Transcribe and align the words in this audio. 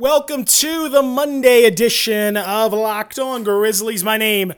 Welcome 0.00 0.46
to 0.46 0.88
the 0.88 1.02
Monday 1.02 1.64
edition 1.64 2.38
of 2.38 2.72
Locked 2.72 3.18
On 3.18 3.44
Grizzlies. 3.44 4.02
My 4.02 4.16
name 4.16 4.54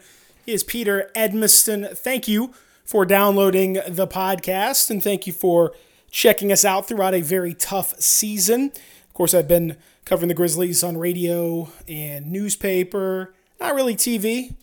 is 0.47 0.63
Peter 0.63 1.11
Edmiston. 1.17 1.99
Thank 1.99 2.29
you 2.29 2.55
for 2.85 3.05
downloading 3.05 3.73
the 3.89 4.07
podcast 4.07 4.89
and 4.89 5.03
thank 5.03 5.27
you 5.27 5.33
for 5.33 5.73
checking 6.13 6.53
us 6.53 6.65
out 6.65 6.87
throughout 6.87 7.13
a 7.13 7.23
very 7.23 7.55
tough 7.55 7.99
season. 8.01 8.71
Of 9.09 9.15
course, 9.15 9.35
I've 9.35 9.49
been 9.49 9.77
covering 10.05 10.29
the 10.29 10.35
Grizzlies 10.35 10.85
on 10.85 10.97
radio 10.97 11.73
and 11.89 12.31
newspaper, 12.31 13.35
not 13.61 13.75
really 13.75 13.97
TV, 13.97 14.55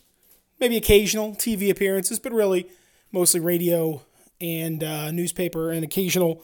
maybe 0.61 0.77
occasional 0.77 1.33
TV 1.33 1.69
appearances, 1.69 2.19
but 2.19 2.31
really 2.31 2.69
mostly 3.11 3.41
radio 3.41 4.01
and 4.39 4.81
uh, 4.81 5.11
newspaper 5.11 5.71
and 5.71 5.83
occasional 5.83 6.41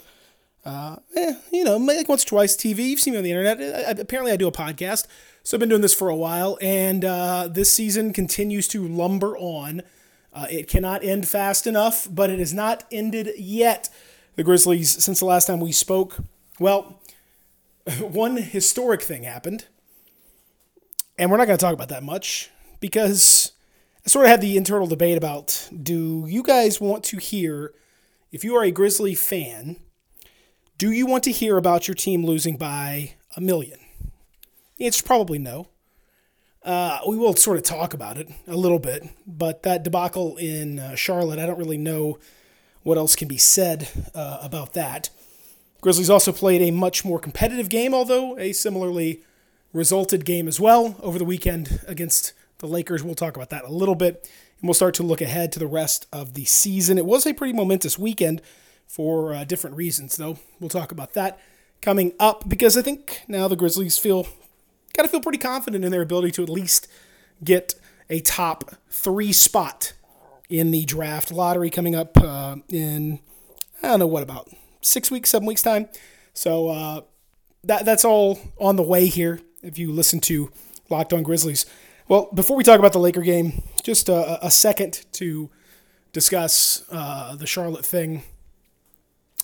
uh, 0.66 0.96
eh, 1.14 1.34
you 1.52 1.62
know, 1.62 1.76
like 1.76 2.08
once 2.08 2.24
or 2.24 2.28
twice 2.28 2.56
TV. 2.56 2.88
You've 2.88 3.00
seen 3.00 3.12
me 3.12 3.18
on 3.18 3.24
the 3.24 3.30
internet. 3.30 3.60
I, 3.60 3.92
apparently, 4.00 4.32
I 4.32 4.36
do 4.36 4.48
a 4.48 4.52
podcast. 4.52 5.06
So 5.44 5.56
I've 5.56 5.60
been 5.60 5.68
doing 5.68 5.80
this 5.80 5.94
for 5.94 6.08
a 6.08 6.16
while, 6.16 6.58
and 6.60 7.04
uh, 7.04 7.48
this 7.48 7.72
season 7.72 8.12
continues 8.12 8.66
to 8.68 8.86
lumber 8.86 9.36
on. 9.38 9.82
Uh, 10.34 10.46
it 10.50 10.68
cannot 10.68 11.04
end 11.04 11.28
fast 11.28 11.68
enough, 11.68 12.08
but 12.10 12.30
it 12.30 12.40
has 12.40 12.52
not 12.52 12.82
ended 12.90 13.30
yet. 13.38 13.88
The 14.34 14.42
Grizzlies, 14.42 15.02
since 15.02 15.20
the 15.20 15.24
last 15.24 15.46
time 15.46 15.60
we 15.60 15.70
spoke, 15.70 16.16
well, 16.58 17.00
one 18.00 18.36
historic 18.36 19.02
thing 19.02 19.22
happened, 19.22 19.66
and 21.16 21.30
we're 21.30 21.36
not 21.36 21.46
going 21.46 21.56
to 21.56 21.64
talk 21.64 21.74
about 21.74 21.90
that 21.90 22.02
much 22.02 22.50
because 22.80 23.52
I 24.04 24.08
sort 24.08 24.26
of 24.26 24.30
had 24.30 24.40
the 24.40 24.56
internal 24.56 24.88
debate 24.88 25.16
about 25.16 25.68
do 25.80 26.26
you 26.28 26.42
guys 26.42 26.80
want 26.80 27.04
to 27.04 27.18
hear, 27.18 27.72
if 28.32 28.42
you 28.42 28.56
are 28.56 28.64
a 28.64 28.72
Grizzly 28.72 29.14
fan, 29.14 29.76
do 30.78 30.90
you 30.90 31.06
want 31.06 31.24
to 31.24 31.32
hear 31.32 31.56
about 31.56 31.88
your 31.88 31.94
team 31.94 32.24
losing 32.24 32.56
by 32.56 33.14
a 33.36 33.40
million? 33.40 33.78
It's 34.78 35.00
probably 35.00 35.38
no. 35.38 35.68
Uh, 36.62 36.98
we 37.08 37.16
will 37.16 37.34
sort 37.34 37.56
of 37.56 37.62
talk 37.62 37.94
about 37.94 38.18
it 38.18 38.28
a 38.46 38.56
little 38.56 38.78
bit, 38.78 39.08
but 39.26 39.62
that 39.62 39.84
debacle 39.84 40.36
in 40.36 40.78
uh, 40.78 40.94
Charlotte, 40.94 41.38
I 41.38 41.46
don't 41.46 41.58
really 41.58 41.78
know 41.78 42.18
what 42.82 42.98
else 42.98 43.16
can 43.16 43.28
be 43.28 43.38
said 43.38 43.88
uh, 44.14 44.40
about 44.42 44.74
that. 44.74 45.08
Grizzlies 45.80 46.10
also 46.10 46.32
played 46.32 46.62
a 46.62 46.72
much 46.72 47.04
more 47.04 47.20
competitive 47.20 47.68
game, 47.68 47.94
although 47.94 48.36
a 48.38 48.52
similarly 48.52 49.22
resulted 49.72 50.24
game 50.24 50.48
as 50.48 50.58
well 50.58 50.96
over 51.00 51.18
the 51.18 51.24
weekend 51.24 51.80
against 51.86 52.32
the 52.58 52.66
Lakers. 52.66 53.02
We'll 53.02 53.14
talk 53.14 53.36
about 53.36 53.50
that 53.50 53.64
a 53.64 53.72
little 53.72 53.94
bit, 53.94 54.28
and 54.60 54.68
we'll 54.68 54.74
start 54.74 54.94
to 54.94 55.02
look 55.02 55.20
ahead 55.20 55.52
to 55.52 55.58
the 55.58 55.66
rest 55.66 56.06
of 56.12 56.34
the 56.34 56.44
season. 56.44 56.98
It 56.98 57.06
was 57.06 57.26
a 57.26 57.34
pretty 57.34 57.52
momentous 57.52 57.98
weekend 57.98 58.42
for 58.86 59.34
uh, 59.34 59.44
different 59.44 59.76
reasons, 59.76 60.16
though. 60.16 60.38
We'll 60.60 60.70
talk 60.70 60.92
about 60.92 61.14
that 61.14 61.38
coming 61.82 62.12
up 62.18 62.48
because 62.48 62.76
I 62.76 62.82
think 62.82 63.22
now 63.28 63.48
the 63.48 63.56
Grizzlies 63.56 63.98
feel 63.98 64.26
got 64.96 65.02
to 65.02 65.08
feel 65.08 65.20
pretty 65.20 65.38
confident 65.38 65.84
in 65.84 65.92
their 65.92 66.02
ability 66.02 66.30
to 66.32 66.42
at 66.42 66.48
least 66.48 66.88
get 67.44 67.74
a 68.08 68.20
top 68.20 68.76
three 68.88 69.32
spot 69.32 69.92
in 70.48 70.70
the 70.70 70.84
draft 70.84 71.30
lottery 71.30 71.70
coming 71.70 71.94
up 71.94 72.16
uh, 72.18 72.56
in 72.68 73.20
I 73.82 73.88
don't 73.88 73.98
know 73.98 74.06
what 74.06 74.22
about 74.22 74.48
six 74.80 75.10
weeks, 75.10 75.30
seven 75.30 75.46
weeks 75.46 75.62
time. 75.62 75.88
So 76.32 76.68
uh, 76.68 77.00
that 77.64 77.84
that's 77.84 78.04
all 78.04 78.38
on 78.58 78.76
the 78.76 78.82
way 78.82 79.06
here. 79.06 79.40
If 79.62 79.78
you 79.78 79.92
listen 79.92 80.20
to 80.20 80.50
Locked 80.88 81.12
On 81.12 81.22
Grizzlies, 81.22 81.66
well, 82.08 82.30
before 82.32 82.56
we 82.56 82.62
talk 82.62 82.78
about 82.78 82.92
the 82.92 83.00
Laker 83.00 83.22
game, 83.22 83.62
just 83.82 84.08
a, 84.08 84.44
a 84.44 84.50
second 84.50 85.04
to 85.12 85.50
discuss 86.12 86.84
uh, 86.90 87.34
the 87.34 87.46
Charlotte 87.46 87.84
thing. 87.84 88.22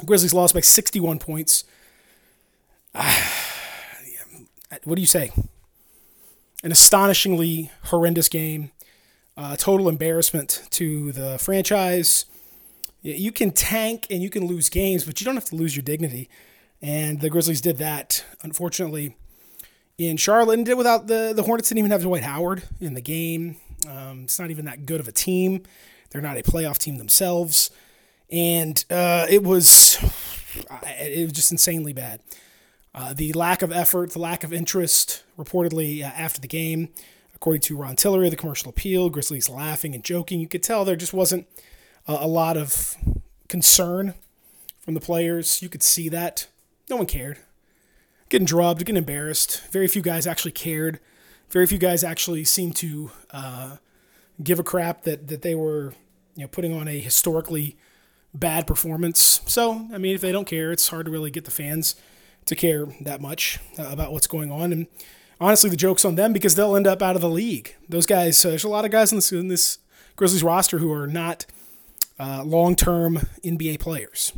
Grizzlies 0.05 0.35
lost 0.35 0.55
by 0.55 0.61
61 0.61 1.19
points. 1.19 1.65
what 4.85 4.95
do 4.95 5.01
you 5.01 5.07
say? 5.07 5.31
An 6.63 6.73
astonishingly 6.73 7.71
horrendous 7.85 8.29
game. 8.29 8.71
Uh, 9.37 9.57
total 9.57 9.89
embarrassment 9.89 10.63
to 10.71 11.13
the 11.13 11.39
franchise. 11.39 12.27
You 13.01 13.33
can 13.33 13.51
tank 13.51 14.07
and 14.11 14.23
you 14.23 14.31
can 14.31 14.47
lose 14.47 14.69
games, 14.69 15.05
but 15.05 15.21
you 15.21 15.25
don't 15.25 15.35
have 15.35 15.47
to 15.47 15.57
lose 15.57 15.75
your 15.75 15.83
dignity. 15.83 16.29
And 16.81 17.21
the 17.21 17.31
Grizzlies 17.31 17.61
did 17.61 17.79
that, 17.79 18.25
unfortunately, 18.43 19.17
in 19.99 20.17
Charlotte 20.17 20.59
and 20.59 20.67
did 20.67 20.77
without 20.77 21.07
the, 21.07 21.33
the 21.35 21.45
Hornets 21.45 21.69
didn't 21.69 21.79
even 21.79 21.91
have 21.91 22.03
Dwight 22.03 22.23
Howard 22.23 22.65
in 22.81 22.95
the 22.95 23.01
game. 23.01 23.57
Um, 23.89 24.25
it's 24.25 24.39
not 24.39 24.51
even 24.51 24.67
that 24.67 24.87
good 24.87 25.01
of 25.01 25.09
a 25.09 25.13
team. 25.13 25.63
They're 26.11 26.23
not 26.23 26.37
a 26.37 26.43
playoff 26.43 26.79
team 26.79 26.99
themselves 26.99 27.71
and 28.33 28.85
uh, 28.91 29.27
it 29.29 29.45
was 29.45 29.99
it 30.99 31.25
was 31.25 31.33
just 31.33 31.53
insanely 31.53 31.93
bad. 31.93 32.21
Uh, 32.95 33.15
the 33.15 33.33
lack 33.33 33.63
of 33.63 33.73
effort, 33.73 34.11
the 34.11 34.19
lack 34.19 34.45
of 34.45 34.53
interest, 34.53 35.23
reportedly 35.39 36.03
uh, 36.03 36.07
after 36.07 36.41
the 36.41 36.49
game, 36.49 36.89
according 37.35 37.63
to 37.63 37.77
Ron 37.77 37.97
Tillery, 37.97 38.29
the 38.29 38.37
commercial 38.37 38.69
appeal, 38.69 39.09
Grizzlies 39.09 39.49
laughing 39.49 39.95
and 39.95 40.05
joking. 40.05 40.41
You 40.41 40.49
could 40.49 40.63
tell 40.63 40.85
there 40.85 40.97
just 40.97 41.15
wasn't 41.15 41.47
a, 42.07 42.27
lot 42.27 42.57
of 42.57 42.97
concern 43.49 44.15
from 44.81 44.95
the 44.95 45.01
players. 45.01 45.63
You 45.63 45.69
could 45.71 45.83
see 45.83 46.09
that 46.11 46.49
no 46.91 46.97
one 46.97 47.07
cared. 47.07 47.39
Getting 48.29 48.45
drubbed, 48.45 48.81
getting 48.81 48.97
embarrassed. 48.97 49.63
Very 49.71 49.89
few 49.89 50.03
guys 50.03 50.27
actually 50.27 50.53
cared. 50.53 51.01
Very 51.49 51.67
few 51.67 51.79
guys 51.79 52.05
actually 52.05 52.45
seemed 52.45 52.77
to 52.77 53.11
uh, 53.31 53.77
give 54.43 54.59
a 54.59 54.65
crap 54.65 55.05
that 55.05 55.29
that 55.29 55.43
they 55.43 55.55
were 55.55 55.95
you 56.35 56.43
know 56.43 56.49
putting 56.49 56.75
on 56.75 56.89
a 56.89 56.99
historically 56.99 57.77
bad 58.35 58.67
performance. 58.67 59.41
So, 59.47 59.89
I 59.93 59.99
mean, 59.99 60.15
if 60.15 60.21
they 60.21 60.33
don't 60.33 60.47
care, 60.47 60.73
it's 60.73 60.89
hard 60.89 61.07
to 61.07 61.13
really 61.13 61.31
get 61.31 61.45
the 61.45 61.51
fans 61.51 61.95
to 62.47 62.57
care 62.57 62.87
that 63.01 63.21
much 63.21 63.59
uh, 63.79 63.89
about 63.91 64.13
what's 64.13 64.27
going 64.27 64.51
on. 64.51 64.73
And 64.73 64.87
honestly, 65.41 65.71
the 65.71 65.77
joke's 65.77 66.05
on 66.05 66.15
them 66.15 66.33
because 66.33 66.55
they'll 66.55 66.77
end 66.77 66.87
up 66.87 67.03
out 67.03 67.15
of 67.15 67.23
the 67.23 67.31
league. 67.31 67.77
Those 67.89 68.07
guys, 68.07 68.45
uh, 68.45 68.51
there's 68.51 68.65
a 68.65 68.69
lot 68.69 68.85
of 68.85 68.91
guys 68.91 69.13
in 69.13 69.19
this, 69.19 69.33
in 69.33 69.49
this 69.49 69.79
Grizzlies 70.17 70.43
roster 70.43 70.79
who 70.79 70.93
are 70.93 71.07
not 71.07 71.47
uh, 72.19 72.43
long 72.45 72.77
term 72.77 73.17
NBA 73.45 73.81
players. 73.81 74.33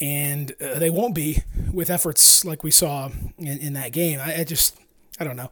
And 0.00 0.52
uh, 0.60 0.78
they 0.78 0.90
won't 0.90 1.14
be 1.14 1.44
with 1.72 1.88
efforts 1.88 2.44
like 2.44 2.64
we 2.64 2.72
saw 2.72 3.10
in, 3.38 3.58
in 3.58 3.72
that 3.74 3.92
game. 3.92 4.18
I, 4.18 4.40
I, 4.40 4.44
just, 4.44 4.76
I 5.20 5.24
don't 5.24 5.36
know. 5.36 5.50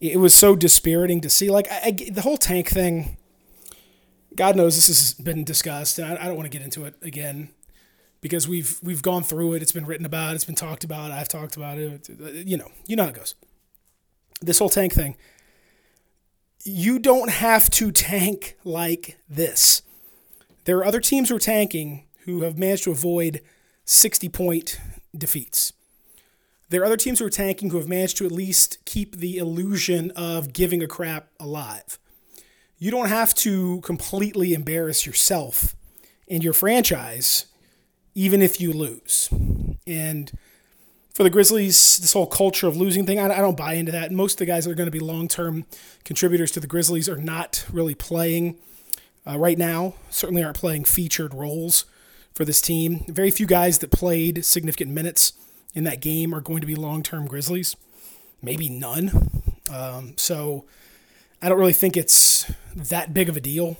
It 0.00 0.18
was 0.18 0.34
so 0.34 0.54
dispiriting 0.54 1.22
to 1.22 1.30
see. 1.30 1.50
Like, 1.50 1.68
I, 1.70 1.80
I, 1.86 2.10
the 2.10 2.20
whole 2.20 2.36
tank 2.36 2.68
thing 2.68 3.16
God 4.38 4.54
knows 4.54 4.76
this 4.76 4.86
has 4.86 5.14
been 5.14 5.42
discussed, 5.42 5.98
and 5.98 6.16
I, 6.16 6.22
I 6.22 6.26
don't 6.26 6.36
want 6.36 6.50
to 6.50 6.56
get 6.56 6.64
into 6.64 6.84
it 6.84 6.94
again 7.02 7.50
because 8.20 8.46
we've 8.46 8.78
we've 8.84 9.02
gone 9.02 9.24
through 9.24 9.54
it. 9.54 9.62
It's 9.62 9.72
been 9.72 9.84
written 9.84 10.06
about. 10.06 10.36
It's 10.36 10.44
been 10.44 10.54
talked 10.54 10.84
about. 10.84 11.10
I've 11.10 11.26
talked 11.26 11.56
about 11.56 11.76
it. 11.76 12.08
Uh, 12.08 12.28
you 12.30 12.56
know, 12.56 12.70
you 12.86 12.94
know 12.94 13.02
how 13.02 13.08
it 13.08 13.16
goes. 13.16 13.34
This 14.40 14.60
whole 14.60 14.68
tank 14.68 14.92
thing. 14.92 15.16
You 16.64 17.00
don't 17.00 17.30
have 17.30 17.68
to 17.70 17.90
tank 17.90 18.56
like 18.62 19.18
this. 19.28 19.82
There 20.66 20.78
are 20.78 20.84
other 20.84 21.00
teams 21.00 21.30
who 21.30 21.36
are 21.36 21.40
tanking 21.40 22.04
who 22.20 22.42
have 22.42 22.56
managed 22.56 22.84
to 22.84 22.92
avoid 22.92 23.40
60 23.86 24.28
point 24.28 24.78
defeats. 25.16 25.72
There 26.68 26.82
are 26.82 26.84
other 26.84 26.96
teams 26.96 27.18
who 27.18 27.26
are 27.26 27.30
tanking 27.30 27.70
who 27.70 27.78
have 27.78 27.88
managed 27.88 28.18
to 28.18 28.26
at 28.26 28.30
least 28.30 28.78
keep 28.84 29.16
the 29.16 29.38
illusion 29.38 30.12
of 30.12 30.52
giving 30.52 30.80
a 30.80 30.86
crap 30.86 31.30
alive 31.40 31.98
you 32.78 32.90
don't 32.90 33.08
have 33.08 33.34
to 33.34 33.80
completely 33.80 34.54
embarrass 34.54 35.04
yourself 35.04 35.74
and 36.28 36.44
your 36.44 36.52
franchise, 36.52 37.46
even 38.14 38.40
if 38.40 38.60
you 38.60 38.72
lose. 38.72 39.28
And 39.86 40.30
for 41.12 41.24
the 41.24 41.30
Grizzlies, 41.30 41.98
this 41.98 42.12
whole 42.12 42.26
culture 42.26 42.68
of 42.68 42.76
losing 42.76 43.04
thing, 43.04 43.18
I, 43.18 43.28
don't 43.38 43.56
buy 43.56 43.74
into 43.74 43.90
that. 43.92 44.12
Most 44.12 44.34
of 44.34 44.38
the 44.38 44.46
guys 44.46 44.64
that 44.64 44.70
are 44.70 44.76
going 44.76 44.86
to 44.86 44.92
be 44.92 45.00
long 45.00 45.26
term 45.26 45.66
contributors 46.04 46.52
to 46.52 46.60
the 46.60 46.66
Grizzlies 46.68 47.08
are 47.08 47.16
not 47.16 47.64
really 47.72 47.94
playing 47.94 48.58
uh, 49.26 49.36
right 49.38 49.58
now, 49.58 49.94
certainly 50.10 50.44
aren't 50.44 50.56
playing 50.56 50.84
featured 50.84 51.34
roles 51.34 51.84
for 52.34 52.44
this 52.44 52.60
team. 52.60 53.04
Very 53.08 53.32
few 53.32 53.46
guys 53.46 53.78
that 53.78 53.90
played 53.90 54.44
significant 54.44 54.92
minutes 54.92 55.32
in 55.74 55.82
that 55.84 56.00
game 56.00 56.32
are 56.32 56.40
going 56.40 56.60
to 56.60 56.66
be 56.66 56.76
long 56.76 57.02
term 57.02 57.26
Grizzlies, 57.26 57.74
maybe 58.40 58.68
none. 58.68 59.42
Um, 59.72 60.14
so, 60.16 60.64
I 61.40 61.48
don't 61.48 61.58
really 61.58 61.72
think 61.72 61.96
it's 61.96 62.50
that 62.74 63.14
big 63.14 63.28
of 63.28 63.36
a 63.36 63.40
deal 63.40 63.76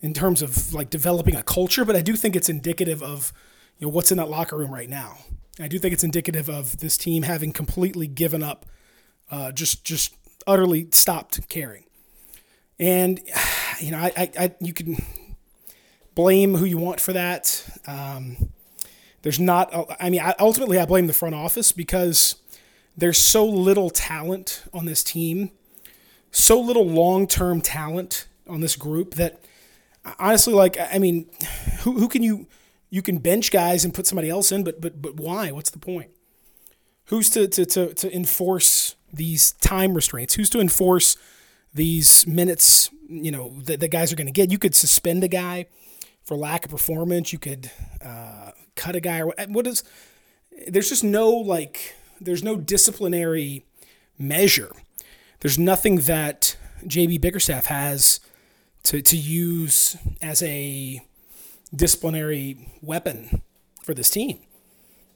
in 0.00 0.12
terms 0.12 0.42
of 0.42 0.72
like 0.72 0.90
developing 0.90 1.34
a 1.34 1.42
culture, 1.42 1.84
but 1.84 1.96
I 1.96 2.02
do 2.02 2.16
think 2.16 2.36
it's 2.36 2.48
indicative 2.48 3.02
of 3.02 3.32
you 3.78 3.86
know 3.86 3.92
what's 3.92 4.10
in 4.10 4.18
that 4.18 4.28
locker 4.28 4.56
room 4.56 4.72
right 4.72 4.88
now. 4.88 5.18
I 5.58 5.68
do 5.68 5.78
think 5.78 5.92
it's 5.94 6.04
indicative 6.04 6.48
of 6.48 6.78
this 6.78 6.98
team 6.98 7.22
having 7.22 7.52
completely 7.52 8.06
given 8.06 8.42
up, 8.42 8.66
uh, 9.30 9.52
just 9.52 9.84
just 9.84 10.14
utterly 10.46 10.88
stopped 10.92 11.48
caring. 11.48 11.84
And 12.78 13.20
you 13.80 13.90
know, 13.90 13.98
I, 13.98 14.12
I, 14.16 14.30
I 14.38 14.54
you 14.60 14.72
can 14.72 14.96
blame 16.14 16.54
who 16.54 16.64
you 16.64 16.78
want 16.78 17.00
for 17.00 17.12
that. 17.12 17.64
Um, 17.86 18.50
there's 19.22 19.40
not. 19.40 19.72
I 20.00 20.10
mean, 20.10 20.20
I, 20.20 20.34
ultimately, 20.38 20.78
I 20.78 20.86
blame 20.86 21.06
the 21.06 21.12
front 21.12 21.34
office 21.34 21.72
because 21.72 22.36
there's 22.96 23.18
so 23.18 23.44
little 23.44 23.90
talent 23.90 24.64
on 24.72 24.86
this 24.86 25.02
team 25.02 25.50
so 26.36 26.60
little 26.60 26.86
long 26.86 27.26
term 27.26 27.60
talent 27.60 28.26
on 28.46 28.60
this 28.60 28.76
group 28.76 29.14
that 29.14 29.40
honestly, 30.18 30.52
like, 30.52 30.76
I 30.78 30.98
mean, 30.98 31.28
who, 31.80 31.98
who 31.98 32.08
can 32.08 32.22
you 32.22 32.46
you 32.90 33.02
can 33.02 33.18
bench 33.18 33.50
guys 33.50 33.84
and 33.84 33.92
put 33.92 34.06
somebody 34.06 34.30
else 34.30 34.52
in, 34.52 34.62
but 34.62 34.80
but 34.80 35.00
but 35.00 35.16
why? 35.16 35.50
What's 35.50 35.70
the 35.70 35.78
point? 35.78 36.10
Who's 37.06 37.30
to, 37.30 37.46
to, 37.46 37.64
to, 37.66 37.94
to 37.94 38.12
enforce 38.14 38.96
these 39.12 39.52
time 39.52 39.94
restraints? 39.94 40.34
Who's 40.34 40.50
to 40.50 40.58
enforce 40.58 41.16
these 41.72 42.26
minutes, 42.26 42.90
you 43.08 43.30
know, 43.30 43.60
that 43.60 43.78
the 43.78 43.86
guys 43.86 44.12
are 44.12 44.16
going 44.16 44.26
to 44.26 44.32
get? 44.32 44.50
You 44.50 44.58
could 44.58 44.74
suspend 44.74 45.22
a 45.22 45.28
guy 45.28 45.66
for 46.24 46.36
lack 46.36 46.64
of 46.64 46.72
performance. 46.72 47.32
You 47.32 47.38
could 47.38 47.70
uh, 48.04 48.50
cut 48.74 48.96
a 48.96 49.00
guy. 49.00 49.22
Or 49.22 49.32
what 49.48 49.68
is? 49.68 49.84
There's 50.66 50.88
just 50.88 51.04
no 51.04 51.30
like. 51.30 51.94
There's 52.20 52.42
no 52.42 52.56
disciplinary 52.56 53.64
measure. 54.18 54.72
There's 55.46 55.60
nothing 55.60 55.98
that 55.98 56.56
JB 56.84 57.20
Bickerstaff 57.20 57.66
has 57.66 58.18
to 58.82 59.00
to 59.00 59.16
use 59.16 59.96
as 60.20 60.42
a 60.42 61.06
disciplinary 61.72 62.68
weapon 62.82 63.42
for 63.80 63.94
this 63.94 64.10
team 64.10 64.40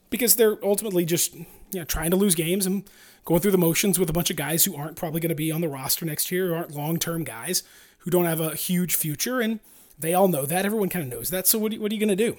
because 0.08 0.36
they're 0.36 0.64
ultimately 0.64 1.04
just 1.04 1.34
you 1.34 1.46
know 1.72 1.82
trying 1.82 2.12
to 2.12 2.16
lose 2.16 2.36
games 2.36 2.64
and 2.64 2.88
going 3.24 3.40
through 3.40 3.50
the 3.50 3.58
motions 3.58 3.98
with 3.98 4.08
a 4.08 4.12
bunch 4.12 4.30
of 4.30 4.36
guys 4.36 4.64
who 4.64 4.76
aren't 4.76 4.94
probably 4.94 5.18
going 5.18 5.30
to 5.30 5.34
be 5.34 5.50
on 5.50 5.62
the 5.62 5.68
roster 5.68 6.06
next 6.06 6.30
year, 6.30 6.46
who 6.46 6.54
aren't 6.54 6.76
long-term 6.76 7.24
guys, 7.24 7.64
who 7.98 8.10
don't 8.12 8.26
have 8.26 8.38
a 8.38 8.54
huge 8.54 8.94
future, 8.94 9.40
and 9.40 9.58
they 9.98 10.14
all 10.14 10.28
know 10.28 10.46
that. 10.46 10.64
Everyone 10.64 10.90
kind 10.90 11.02
of 11.02 11.10
knows 11.10 11.30
that. 11.30 11.48
So 11.48 11.58
what, 11.58 11.76
what 11.78 11.90
are 11.90 11.94
you 11.96 12.00
going 12.00 12.16
to 12.16 12.30
do? 12.30 12.36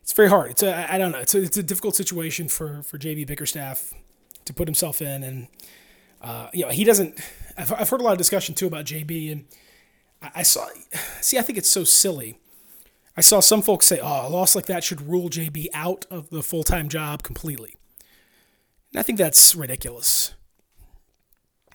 It's 0.00 0.12
very 0.12 0.28
hard. 0.28 0.52
It's 0.52 0.62
a, 0.62 0.94
I 0.94 0.96
don't 0.98 1.10
know. 1.10 1.18
It's 1.18 1.34
a, 1.34 1.42
it's 1.42 1.56
a 1.56 1.62
difficult 1.64 1.96
situation 1.96 2.46
for 2.46 2.84
for 2.84 2.98
JB 2.98 3.26
Bickerstaff 3.26 3.92
to 4.44 4.52
put 4.52 4.68
himself 4.68 5.02
in, 5.02 5.24
and 5.24 5.48
uh, 6.24 6.48
you 6.52 6.64
know 6.64 6.70
he 6.70 6.84
doesn't. 6.84 7.20
I've, 7.56 7.72
I've 7.72 7.88
heard 7.88 8.00
a 8.00 8.04
lot 8.04 8.12
of 8.12 8.18
discussion 8.18 8.54
too 8.54 8.66
about 8.66 8.86
JB, 8.86 9.30
and 9.30 9.44
I, 10.22 10.30
I 10.36 10.42
saw. 10.42 10.66
See, 11.20 11.38
I 11.38 11.42
think 11.42 11.58
it's 11.58 11.70
so 11.70 11.84
silly. 11.84 12.38
I 13.16 13.20
saw 13.20 13.40
some 13.40 13.62
folks 13.62 13.86
say, 13.86 14.00
"Oh, 14.02 14.26
a 14.26 14.30
loss 14.30 14.56
like 14.56 14.66
that 14.66 14.82
should 14.82 15.02
rule 15.02 15.28
JB 15.28 15.66
out 15.74 16.06
of 16.10 16.30
the 16.30 16.42
full 16.42 16.64
time 16.64 16.88
job 16.88 17.22
completely." 17.22 17.76
And 18.92 19.00
I 19.00 19.02
think 19.02 19.18
that's 19.18 19.54
ridiculous. 19.54 20.34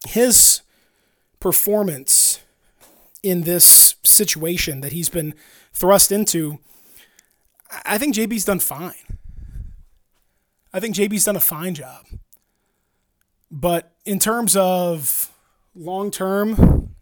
His 0.08 0.62
performance 1.40 2.42
in 3.22 3.42
this 3.42 3.96
situation 4.04 4.82
that 4.82 4.94
he's 4.94 5.10
been 5.10 5.36
thrust 5.74 6.12
into, 6.12 6.60
I 7.86 7.98
think 7.98 8.16
JB's 8.16 8.46
done 8.46 8.60
fine. 8.60 8.94
I 10.74 10.80
think 10.80 10.96
JB's 10.96 11.26
done 11.26 11.36
a 11.36 11.42
fine 11.42 11.76
job. 11.76 12.06
But 13.52 13.94
in 14.06 14.20
terms 14.20 14.56
of 14.56 15.32
long 15.76 16.12
term, 16.12 16.96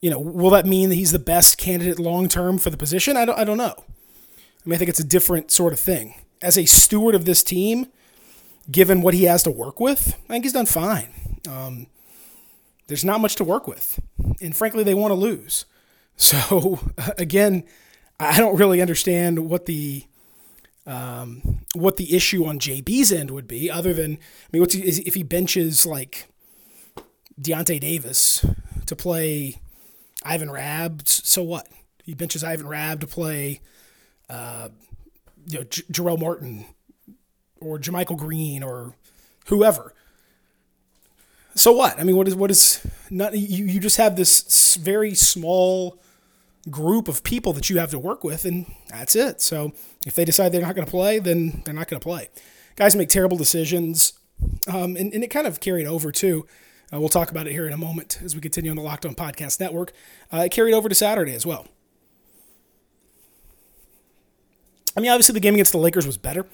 you 0.00 0.10
know, 0.10 0.18
will 0.18 0.50
that 0.50 0.66
mean 0.66 0.90
that 0.90 0.94
he's 0.94 1.12
the 1.12 1.18
best 1.18 1.58
candidate 1.58 1.98
long 1.98 2.28
term 2.28 2.58
for 2.58 2.70
the 2.70 2.76
position? 2.76 3.16
I 3.16 3.24
don't, 3.24 3.38
I 3.38 3.44
don't 3.44 3.58
know. 3.58 3.74
I 3.76 4.42
mean, 4.64 4.74
I 4.74 4.78
think 4.78 4.88
it's 4.88 5.00
a 5.00 5.04
different 5.04 5.50
sort 5.50 5.72
of 5.72 5.80
thing. 5.80 6.14
As 6.40 6.56
a 6.56 6.66
steward 6.66 7.14
of 7.14 7.24
this 7.24 7.42
team, 7.42 7.86
given 8.70 9.02
what 9.02 9.14
he 9.14 9.24
has 9.24 9.42
to 9.44 9.50
work 9.50 9.80
with, 9.80 10.14
I 10.28 10.34
think 10.34 10.44
he's 10.44 10.52
done 10.52 10.66
fine. 10.66 11.08
Um, 11.48 11.86
there's 12.86 13.04
not 13.04 13.20
much 13.20 13.34
to 13.36 13.44
work 13.44 13.66
with. 13.66 13.98
And 14.40 14.54
frankly, 14.54 14.84
they 14.84 14.94
want 14.94 15.10
to 15.10 15.16
lose. 15.16 15.64
So, 16.20 16.80
again, 17.16 17.62
I 18.18 18.38
don't 18.38 18.56
really 18.56 18.82
understand 18.82 19.48
what 19.48 19.66
the 19.66 20.04
um, 20.88 21.60
what 21.74 21.98
the 21.98 22.16
issue 22.16 22.46
on 22.46 22.58
JB's 22.58 23.12
end 23.12 23.30
would 23.30 23.46
be, 23.46 23.70
other 23.70 23.92
than 23.92 24.12
I 24.14 24.48
mean, 24.52 24.62
what's 24.62 24.74
he, 24.74 24.80
if 24.82 25.14
he 25.14 25.22
benches 25.22 25.84
like 25.84 26.28
Deyonta 27.40 27.78
Davis 27.78 28.44
to 28.86 28.96
play 28.96 29.60
Ivan 30.24 30.50
Rabb? 30.50 31.06
So 31.06 31.42
what? 31.42 31.68
He 32.02 32.14
benches 32.14 32.42
Ivan 32.42 32.66
Rabb 32.66 33.00
to 33.02 33.06
play, 33.06 33.60
uh, 34.30 34.70
you 35.46 35.58
know, 35.58 35.64
J- 35.64 35.82
Jarell 35.92 36.18
Martin 36.18 36.64
or 37.60 37.78
JaMychal 37.78 38.16
Green 38.16 38.62
or 38.62 38.94
whoever. 39.46 39.92
So 41.54 41.72
what? 41.72 42.00
I 42.00 42.04
mean, 42.04 42.16
what 42.16 42.28
is 42.28 42.34
what 42.34 42.50
is 42.50 42.80
not 43.10 43.36
you? 43.36 43.66
You 43.66 43.78
just 43.78 43.98
have 43.98 44.16
this 44.16 44.76
very 44.76 45.14
small 45.14 46.00
group 46.70 47.08
of 47.08 47.22
people 47.22 47.52
that 47.54 47.70
you 47.70 47.78
have 47.78 47.90
to 47.90 47.98
work 47.98 48.24
with, 48.24 48.44
and 48.44 48.66
that's 48.90 49.16
it. 49.16 49.40
So 49.40 49.72
if 50.06 50.14
they 50.14 50.24
decide 50.24 50.52
they're 50.52 50.62
not 50.62 50.74
going 50.74 50.86
to 50.86 50.90
play, 50.90 51.18
then 51.18 51.62
they're 51.64 51.74
not 51.74 51.88
going 51.88 52.00
to 52.00 52.04
play. 52.04 52.28
Guys 52.76 52.94
make 52.94 53.08
terrible 53.08 53.36
decisions, 53.36 54.12
um, 54.66 54.96
and, 54.96 55.12
and, 55.12 55.24
it 55.24 55.28
kind 55.28 55.46
of 55.46 55.60
carried 55.60 55.86
over 55.86 56.12
too. 56.12 56.46
Uh, 56.92 57.00
we'll 57.00 57.08
talk 57.08 57.30
about 57.30 57.46
it 57.46 57.52
here 57.52 57.66
in 57.66 57.72
a 57.72 57.76
moment 57.76 58.20
as 58.22 58.34
we 58.34 58.40
continue 58.40 58.70
on 58.70 58.76
the 58.76 58.82
Locked 58.82 59.04
On 59.04 59.14
Podcast 59.14 59.60
Network. 59.60 59.92
Uh, 60.32 60.42
it 60.46 60.50
carried 60.50 60.74
over 60.74 60.88
to 60.88 60.94
Saturday 60.94 61.34
as 61.34 61.44
well. 61.44 61.66
I 64.96 65.00
mean, 65.00 65.10
obviously 65.10 65.32
the 65.32 65.40
game 65.40 65.54
against 65.54 65.72
the 65.72 65.78
Lakers 65.78 66.06
was 66.06 66.16
better. 66.16 66.46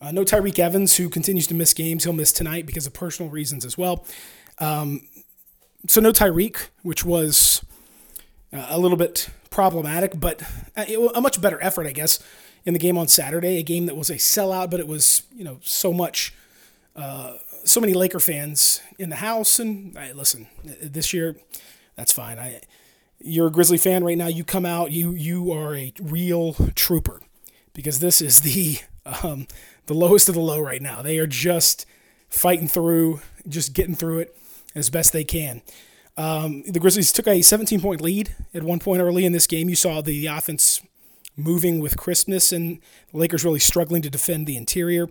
Uh, 0.00 0.12
no 0.12 0.24
Tyreke 0.24 0.58
Evans, 0.58 0.96
who 0.96 1.08
continues 1.08 1.46
to 1.46 1.54
miss 1.54 1.72
games. 1.72 2.04
He'll 2.04 2.12
miss 2.12 2.32
tonight 2.32 2.66
because 2.66 2.86
of 2.86 2.92
personal 2.92 3.30
reasons 3.30 3.64
as 3.64 3.78
well. 3.78 4.04
Um, 4.58 5.08
so 5.88 6.00
no 6.00 6.12
Tyreke, 6.12 6.68
which 6.82 7.04
was 7.04 7.64
uh, 8.54 8.66
a 8.68 8.78
little 8.78 8.96
bit 8.96 9.28
problematic, 9.50 10.18
but 10.18 10.42
a 10.76 11.20
much 11.20 11.40
better 11.40 11.62
effort, 11.62 11.86
I 11.86 11.92
guess, 11.92 12.18
in 12.64 12.72
the 12.72 12.78
game 12.78 12.96
on 12.96 13.08
Saturday. 13.08 13.58
A 13.58 13.62
game 13.62 13.86
that 13.86 13.96
was 13.96 14.10
a 14.10 14.14
sellout, 14.14 14.70
but 14.70 14.80
it 14.80 14.88
was 14.88 15.24
you 15.34 15.44
know 15.44 15.58
so 15.62 15.92
much, 15.92 16.34
uh, 16.96 17.34
so 17.64 17.80
many 17.80 17.94
Laker 17.94 18.20
fans 18.20 18.80
in 18.98 19.10
the 19.10 19.16
house. 19.16 19.58
And 19.58 19.94
listen, 20.14 20.46
this 20.64 21.12
year, 21.12 21.36
that's 21.96 22.12
fine. 22.12 22.38
I, 22.38 22.60
you're 23.20 23.48
a 23.48 23.50
Grizzly 23.50 23.78
fan 23.78 24.04
right 24.04 24.18
now. 24.18 24.28
You 24.28 24.44
come 24.44 24.66
out, 24.66 24.90
you 24.90 25.12
you 25.12 25.52
are 25.52 25.74
a 25.74 25.92
real 26.00 26.54
trooper, 26.74 27.20
because 27.72 28.00
this 28.00 28.20
is 28.20 28.40
the 28.40 28.78
um, 29.22 29.46
the 29.86 29.94
lowest 29.94 30.28
of 30.28 30.34
the 30.34 30.40
low 30.40 30.60
right 30.60 30.82
now. 30.82 31.02
They 31.02 31.18
are 31.18 31.26
just 31.26 31.86
fighting 32.28 32.68
through, 32.68 33.20
just 33.48 33.72
getting 33.72 33.94
through 33.94 34.20
it 34.20 34.36
as 34.74 34.90
best 34.90 35.12
they 35.12 35.24
can. 35.24 35.62
Um, 36.16 36.62
the 36.62 36.78
Grizzlies 36.78 37.12
took 37.12 37.26
a 37.26 37.42
17 37.42 37.80
point 37.80 38.00
lead 38.00 38.34
at 38.52 38.62
one 38.62 38.78
point 38.78 39.02
early 39.02 39.24
in 39.24 39.32
this 39.32 39.46
game. 39.46 39.68
You 39.68 39.76
saw 39.76 40.00
the 40.00 40.26
offense 40.26 40.80
moving 41.36 41.80
with 41.80 41.96
crispness, 41.96 42.52
and 42.52 42.80
the 43.10 43.18
Lakers 43.18 43.44
really 43.44 43.58
struggling 43.58 44.02
to 44.02 44.10
defend 44.10 44.46
the 44.46 44.56
interior. 44.56 45.08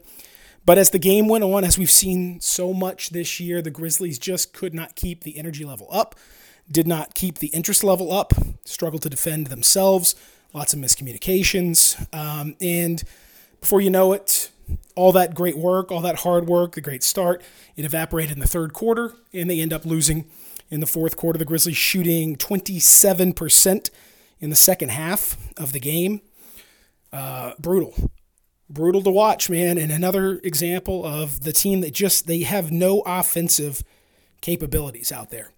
But 0.66 0.78
as 0.78 0.92
the 0.92 1.00
game 1.00 1.28
went 1.28 1.44
on, 1.44 1.66
as 1.66 1.78
we've 1.78 1.92
seen 1.92 2.40
so 2.40 2.74
much 2.74 3.10
this 3.10 3.40
year, 3.40 3.62
the 3.62 3.72
Grizzlies 3.72 4.18
just 4.18 4.54
could 4.54 4.74
not 4.74 4.96
keep 4.96 5.24
the 5.24 5.38
energy 5.38 5.66
level 5.66 5.88
up, 5.92 6.16
did 6.72 6.88
not 6.88 7.14
keep 7.14 7.40
the 7.40 7.48
interest 7.48 7.84
level 7.84 8.14
up, 8.14 8.32
struggled 8.64 9.02
to 9.02 9.10
defend 9.10 9.48
themselves, 9.48 10.16
lots 10.54 10.74
of 10.74 10.80
miscommunications. 10.80 12.08
Um, 12.16 12.56
and 12.62 13.04
before 13.60 13.82
you 13.82 13.90
know 13.90 14.14
it, 14.14 14.52
all 14.96 15.12
that 15.12 15.36
great 15.36 15.58
work, 15.58 15.92
all 15.92 16.02
that 16.02 16.20
hard 16.20 16.48
work, 16.48 16.76
the 16.76 16.82
great 16.82 17.04
start, 17.04 17.44
it 17.76 17.84
evaporated 17.84 18.32
in 18.32 18.40
the 18.40 18.48
third 18.48 18.72
quarter, 18.72 19.14
and 19.34 19.50
they 19.50 19.60
end 19.60 19.74
up 19.74 19.86
losing 19.86 20.26
in 20.70 20.80
the 20.80 20.88
fourth 20.88 21.16
quarter. 21.16 21.38
The 21.38 21.46
Grizzlies 21.46 21.78
shooting 21.78 22.36
27% 22.36 23.90
in 24.40 24.50
the 24.50 24.56
second 24.56 24.90
half 24.90 25.38
of 25.58 25.72
the 25.72 25.80
game. 25.80 26.22
Uh, 27.12 27.54
brutal. 27.60 27.94
Brutal 28.70 29.04
to 29.04 29.12
watch, 29.12 29.50
man. 29.50 29.78
And 29.78 29.92
another 29.92 30.40
example 30.44 31.06
of 31.06 31.44
the 31.44 31.54
team 31.54 31.82
that 31.82 31.94
just, 31.94 32.28
they 32.28 32.40
have 32.42 32.72
no 32.72 33.02
offensive 33.06 33.84
capabilities 34.42 35.12
out 35.12 35.30
there. 35.30 35.52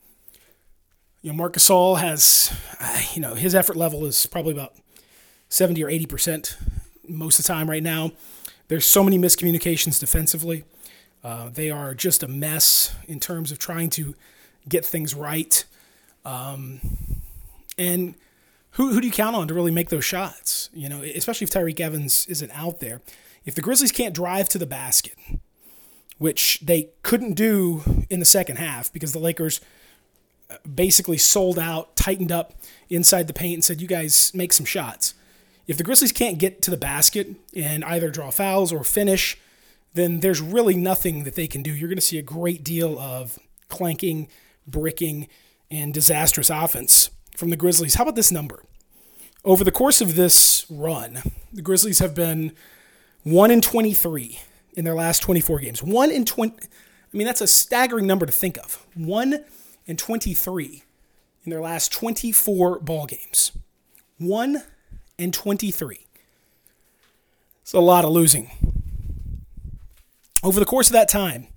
You 1.21 1.31
know, 1.31 1.37
Marc 1.37 1.53
Gasol 1.53 1.99
has, 1.99 2.53
uh, 2.79 3.01
you 3.13 3.21
know, 3.21 3.33
his 3.33 3.55
effort 3.55 3.75
level 3.75 4.05
is 4.05 4.25
probably 4.27 4.51
about 4.51 4.73
70 5.49 5.83
or 5.83 5.89
80% 5.89 6.55
most 7.07 7.39
of 7.39 7.45
the 7.45 7.53
time 7.53 7.69
right 7.69 7.81
now. 7.81 8.11
There's 8.67 8.85
so 8.85 9.03
many 9.03 9.17
miscommunications 9.17 9.99
defensively. 9.99 10.63
Uh, 11.23 11.49
they 11.49 11.71
are 11.71 11.95
just 11.95 12.21
a 12.21 12.27
mess 12.27 12.93
in 13.07 13.19
terms 13.19 13.51
of 13.51 13.57
trying 13.57 13.89
to 13.91 14.13
get 14.67 14.85
things 14.85 15.13
right. 15.13 15.63
Um, 16.23 16.79
and 17.77 18.15
who, 18.71 18.93
who 18.93 19.01
do 19.01 19.07
you 19.07 19.13
count 19.13 19.35
on 19.35 19.47
to 19.47 19.53
really 19.53 19.71
make 19.71 19.89
those 19.89 20.05
shots? 20.05 20.69
You 20.73 20.89
know, 20.89 21.01
especially 21.01 21.45
if 21.45 21.51
Tyreke 21.51 21.79
Evans 21.79 22.25
isn't 22.27 22.51
out 22.51 22.79
there. 22.79 23.01
If 23.45 23.55
the 23.55 23.61
Grizzlies 23.61 23.91
can't 23.91 24.13
drive 24.13 24.49
to 24.49 24.57
the 24.57 24.65
basket, 24.65 25.15
which 26.17 26.59
they 26.61 26.89
couldn't 27.03 27.33
do 27.33 28.05
in 28.09 28.19
the 28.19 28.25
second 28.25 28.57
half 28.57 28.91
because 28.91 29.13
the 29.13 29.19
Lakers 29.19 29.61
uh, 30.49 30.55
basically 30.73 31.17
sold 31.17 31.59
out, 31.59 31.95
tightened 31.95 32.31
up 32.31 32.53
inside 32.89 33.27
the 33.27 33.33
paint, 33.33 33.55
and 33.55 33.63
said, 33.63 33.81
"You 33.81 33.87
guys 33.87 34.31
make 34.33 34.53
some 34.53 34.65
shots." 34.65 35.13
If 35.67 35.77
the 35.77 35.83
Grizzlies 35.83 36.11
can't 36.11 36.37
get 36.37 36.61
to 36.63 36.71
the 36.71 36.77
basket 36.77 37.35
and 37.55 37.83
either 37.85 38.09
draw 38.09 38.29
fouls 38.29 38.71
or 38.71 38.83
finish, 38.83 39.37
then 39.93 40.19
there's 40.19 40.41
really 40.41 40.75
nothing 40.75 41.23
that 41.23 41.35
they 41.35 41.47
can 41.47 41.63
do. 41.63 41.73
You're 41.73 41.89
going 41.89 41.97
to 41.97 42.01
see 42.01 42.19
a 42.19 42.23
great 42.23 42.63
deal 42.63 42.99
of 42.99 43.39
clanking, 43.69 44.27
bricking, 44.67 45.27
and 45.71 45.93
disastrous 45.93 46.49
offense 46.49 47.09
from 47.35 47.49
the 47.49 47.57
Grizzlies. 47.57 47.95
How 47.95 48.03
about 48.03 48.15
this 48.15 48.31
number? 48.31 48.63
Over 49.43 49.63
the 49.63 49.71
course 49.71 50.01
of 50.01 50.15
this 50.15 50.65
run, 50.69 51.21
the 51.53 51.61
Grizzlies 51.61 51.99
have 51.99 52.15
been 52.15 52.53
1 53.23 53.51
in 53.51 53.61
23 53.61 54.39
in 54.73 54.85
their 54.85 54.95
last 54.95 55.19
24 55.19 55.59
games. 55.59 55.83
1 55.83 56.11
in 56.11 56.25
20 56.25 56.55
I 57.15 57.17
mean 57.17 57.27
that's 57.27 57.41
a 57.41 57.47
staggering 57.47 58.07
number 58.07 58.25
to 58.25 58.31
think 58.31 58.57
of. 58.57 58.85
1 58.95 59.45
in 59.85 59.97
23 59.97 60.83
in 61.45 61.49
their 61.49 61.61
last 61.61 61.91
24 61.91 62.79
ball 62.79 63.05
games. 63.05 63.51
1 64.17 64.63
and 65.17 65.33
23. 65.33 66.05
It's 67.61 67.73
a 67.73 67.79
lot 67.79 68.03
of 68.03 68.11
losing. 68.11 68.51
Over 70.43 70.59
the 70.59 70.65
course 70.65 70.87
of 70.87 70.93
that 70.93 71.07
time, 71.07 71.47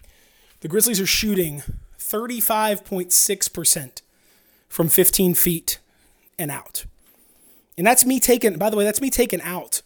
the 0.61 0.69
Grizzlies 0.69 1.00
are 1.00 1.07
shooting 1.07 1.62
35.6% 1.99 4.02
from 4.69 4.88
15 4.88 5.35
feet 5.35 5.78
and 6.38 6.50
out. 6.50 6.85
And 7.76 7.87
that's 7.87 8.05
me 8.05 8.21
taking, 8.21 8.59
by 8.59 8.71
the 8.71 8.76
way, 8.76 8.85
that's 8.85 9.00
me 9.00 9.11
taking 9.11 9.40
out 9.40 9.83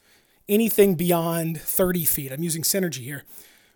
anything 0.49 0.95
beyond 0.95 1.61
30 1.61 2.05
feet. 2.05 2.33
I'm 2.33 2.43
using 2.43 2.63
Synergy 2.63 3.03
here. 3.03 3.25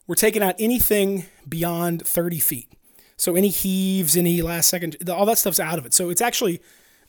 We're 0.06 0.14
taking 0.14 0.42
out 0.42 0.54
anything 0.58 1.26
beyond 1.48 2.06
30 2.06 2.38
feet. 2.38 2.68
So 3.16 3.34
any 3.34 3.48
heaves, 3.48 4.16
any 4.16 4.42
last 4.42 4.68
second, 4.68 4.96
all 5.08 5.26
that 5.26 5.38
stuff's 5.38 5.60
out 5.60 5.78
of 5.78 5.86
it. 5.86 5.94
So 5.94 6.10
it's 6.10 6.20
actually, 6.20 6.60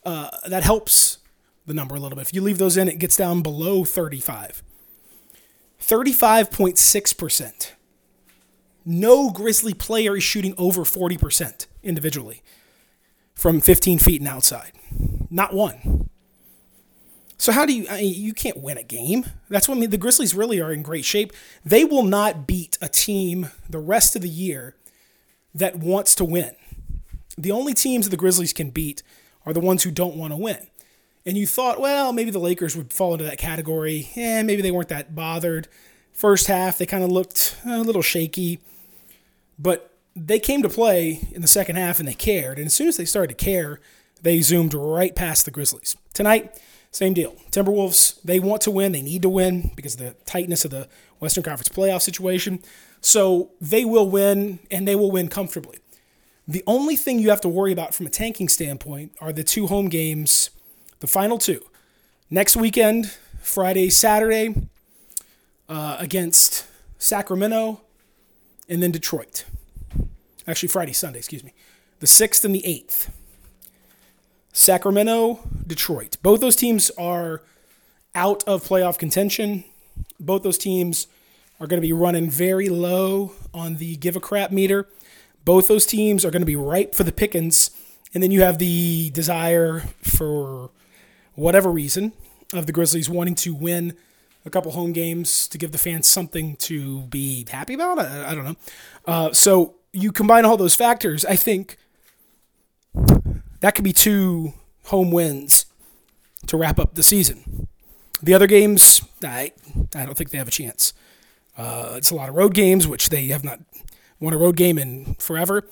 uh, 0.04 0.30
that 0.48 0.62
helps 0.62 1.18
the 1.66 1.74
number 1.74 1.94
a 1.94 2.00
little 2.00 2.16
bit. 2.16 2.26
If 2.26 2.34
you 2.34 2.40
leave 2.40 2.58
those 2.58 2.76
in, 2.76 2.88
it 2.88 2.98
gets 2.98 3.16
down 3.16 3.42
below 3.42 3.84
35. 3.84 4.62
35.6%. 5.80 7.72
No 8.84 9.30
Grizzly 9.30 9.74
player 9.74 10.16
is 10.16 10.22
shooting 10.22 10.54
over 10.56 10.82
40% 10.82 11.66
individually 11.82 12.42
from 13.34 13.60
15 13.60 13.98
feet 13.98 14.20
and 14.20 14.28
outside. 14.28 14.72
Not 15.30 15.52
one. 15.52 16.08
So 17.36 17.52
how 17.52 17.64
do 17.64 17.72
you? 17.72 17.86
I 17.88 18.00
mean, 18.00 18.14
you 18.14 18.34
can't 18.34 18.56
win 18.56 18.78
a 18.78 18.82
game. 18.82 19.24
That's 19.48 19.68
what 19.68 19.76
I 19.76 19.80
mean. 19.80 19.90
The 19.90 19.96
Grizzlies 19.96 20.34
really 20.34 20.60
are 20.60 20.72
in 20.72 20.82
great 20.82 21.04
shape. 21.04 21.32
They 21.64 21.84
will 21.84 22.02
not 22.02 22.48
beat 22.48 22.76
a 22.82 22.88
team 22.88 23.50
the 23.70 23.78
rest 23.78 24.16
of 24.16 24.22
the 24.22 24.28
year 24.28 24.74
that 25.54 25.76
wants 25.76 26.16
to 26.16 26.24
win. 26.24 26.56
The 27.36 27.52
only 27.52 27.74
teams 27.74 28.06
that 28.06 28.10
the 28.10 28.16
Grizzlies 28.16 28.52
can 28.52 28.70
beat 28.70 29.04
are 29.46 29.52
the 29.52 29.60
ones 29.60 29.84
who 29.84 29.92
don't 29.92 30.16
want 30.16 30.32
to 30.32 30.36
win. 30.36 30.66
And 31.24 31.36
you 31.36 31.46
thought, 31.46 31.80
well, 31.80 32.12
maybe 32.12 32.30
the 32.30 32.38
Lakers 32.40 32.76
would 32.76 32.92
fall 32.92 33.12
into 33.12 33.24
that 33.24 33.38
category. 33.38 34.08
Yeah, 34.14 34.42
maybe 34.42 34.62
they 34.62 34.70
weren't 34.70 34.88
that 34.88 35.14
bothered. 35.14 35.68
First 36.18 36.48
half, 36.48 36.78
they 36.78 36.84
kind 36.84 37.04
of 37.04 37.12
looked 37.12 37.56
eh, 37.64 37.76
a 37.76 37.78
little 37.78 38.02
shaky, 38.02 38.58
but 39.56 39.94
they 40.16 40.40
came 40.40 40.62
to 40.62 40.68
play 40.68 41.28
in 41.30 41.42
the 41.42 41.46
second 41.46 41.76
half 41.76 42.00
and 42.00 42.08
they 42.08 42.14
cared. 42.14 42.58
And 42.58 42.66
as 42.66 42.74
soon 42.74 42.88
as 42.88 42.96
they 42.96 43.04
started 43.04 43.38
to 43.38 43.44
care, 43.44 43.78
they 44.20 44.40
zoomed 44.40 44.74
right 44.74 45.14
past 45.14 45.44
the 45.44 45.52
Grizzlies. 45.52 45.94
Tonight, 46.14 46.60
same 46.90 47.14
deal. 47.14 47.36
Timberwolves, 47.52 48.20
they 48.24 48.40
want 48.40 48.62
to 48.62 48.72
win. 48.72 48.90
They 48.90 49.00
need 49.00 49.22
to 49.22 49.28
win 49.28 49.70
because 49.76 49.94
of 49.94 50.00
the 50.00 50.16
tightness 50.26 50.64
of 50.64 50.72
the 50.72 50.88
Western 51.20 51.44
Conference 51.44 51.68
playoff 51.68 52.02
situation. 52.02 52.64
So 53.00 53.52
they 53.60 53.84
will 53.84 54.10
win 54.10 54.58
and 54.72 54.88
they 54.88 54.96
will 54.96 55.12
win 55.12 55.28
comfortably. 55.28 55.78
The 56.48 56.64
only 56.66 56.96
thing 56.96 57.20
you 57.20 57.30
have 57.30 57.42
to 57.42 57.48
worry 57.48 57.70
about 57.70 57.94
from 57.94 58.06
a 58.06 58.10
tanking 58.10 58.48
standpoint 58.48 59.12
are 59.20 59.32
the 59.32 59.44
two 59.44 59.68
home 59.68 59.88
games, 59.88 60.50
the 60.98 61.06
final 61.06 61.38
two. 61.38 61.64
Next 62.28 62.56
weekend, 62.56 63.16
Friday, 63.40 63.88
Saturday, 63.88 64.68
uh, 65.68 65.96
against 65.98 66.66
Sacramento 66.98 67.80
and 68.68 68.82
then 68.82 68.90
Detroit. 68.90 69.44
Actually, 70.46 70.68
Friday, 70.68 70.92
Sunday, 70.92 71.18
excuse 71.18 71.44
me. 71.44 71.52
The 72.00 72.06
6th 72.06 72.44
and 72.44 72.54
the 72.54 72.62
8th. 72.62 73.10
Sacramento, 74.52 75.40
Detroit. 75.66 76.16
Both 76.22 76.40
those 76.40 76.56
teams 76.56 76.90
are 76.98 77.42
out 78.14 78.42
of 78.44 78.66
playoff 78.66 78.98
contention. 78.98 79.64
Both 80.18 80.42
those 80.42 80.58
teams 80.58 81.06
are 81.60 81.66
going 81.66 81.80
to 81.80 81.86
be 81.86 81.92
running 81.92 82.30
very 82.30 82.68
low 82.68 83.32
on 83.52 83.76
the 83.76 83.96
give 83.96 84.16
a 84.16 84.20
crap 84.20 84.50
meter. 84.50 84.88
Both 85.44 85.68
those 85.68 85.86
teams 85.86 86.24
are 86.24 86.30
going 86.30 86.42
to 86.42 86.46
be 86.46 86.56
ripe 86.56 86.94
for 86.94 87.04
the 87.04 87.12
pickings. 87.12 87.70
And 88.14 88.22
then 88.22 88.30
you 88.30 88.42
have 88.42 88.58
the 88.58 89.10
desire 89.10 89.80
for 90.02 90.70
whatever 91.34 91.70
reason 91.70 92.12
of 92.52 92.66
the 92.66 92.72
Grizzlies 92.72 93.08
wanting 93.10 93.34
to 93.36 93.54
win 93.54 93.94
a 94.44 94.50
couple 94.50 94.72
home 94.72 94.92
games 94.92 95.48
to 95.48 95.58
give 95.58 95.72
the 95.72 95.78
fans 95.78 96.06
something 96.06 96.56
to 96.56 97.02
be 97.02 97.46
happy 97.50 97.74
about. 97.74 97.98
I, 97.98 98.30
I 98.30 98.34
don't 98.34 98.44
know. 98.44 98.56
Uh, 99.06 99.32
so 99.32 99.74
you 99.92 100.12
combine 100.12 100.44
all 100.44 100.56
those 100.56 100.74
factors, 100.74 101.24
I 101.24 101.36
think 101.36 101.76
that 103.60 103.74
could 103.74 103.84
be 103.84 103.92
two 103.92 104.52
home 104.84 105.10
wins 105.10 105.66
to 106.46 106.56
wrap 106.56 106.78
up 106.78 106.94
the 106.94 107.02
season. 107.02 107.68
The 108.22 108.34
other 108.34 108.46
games, 108.46 109.00
I, 109.22 109.52
I 109.94 110.04
don't 110.04 110.16
think 110.16 110.30
they 110.30 110.38
have 110.38 110.48
a 110.48 110.52
chance. 110.52 110.92
Uh, 111.56 111.94
it's 111.96 112.10
a 112.10 112.14
lot 112.14 112.28
of 112.28 112.34
road 112.34 112.54
games, 112.54 112.86
which 112.86 113.10
they 113.10 113.26
have 113.26 113.44
not 113.44 113.60
won 114.20 114.32
a 114.32 114.38
road 114.38 114.56
game 114.56 114.78
in 114.78 115.14
forever, 115.14 115.68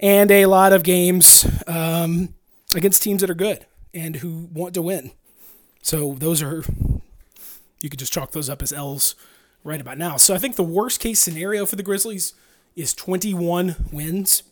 and 0.00 0.30
a 0.30 0.46
lot 0.46 0.72
of 0.72 0.82
games 0.82 1.46
um, 1.66 2.34
against 2.74 3.02
teams 3.02 3.20
that 3.20 3.30
are 3.30 3.34
good 3.34 3.66
and 3.94 4.16
who 4.16 4.48
want 4.52 4.74
to 4.74 4.82
win. 4.82 5.12
So 5.82 6.14
those 6.18 6.42
are, 6.42 6.64
you 7.80 7.88
could 7.88 7.98
just 7.98 8.12
chalk 8.12 8.32
those 8.32 8.48
up 8.48 8.62
as 8.62 8.72
L's 8.72 9.14
right 9.64 9.80
about 9.80 9.98
now. 9.98 10.16
So 10.16 10.34
I 10.34 10.38
think 10.38 10.56
the 10.56 10.62
worst 10.62 11.00
case 11.00 11.20
scenario 11.20 11.66
for 11.66 11.76
the 11.76 11.82
Grizzlies 11.82 12.34
is 12.76 12.94
21 12.94 13.76
wins. 13.92 14.42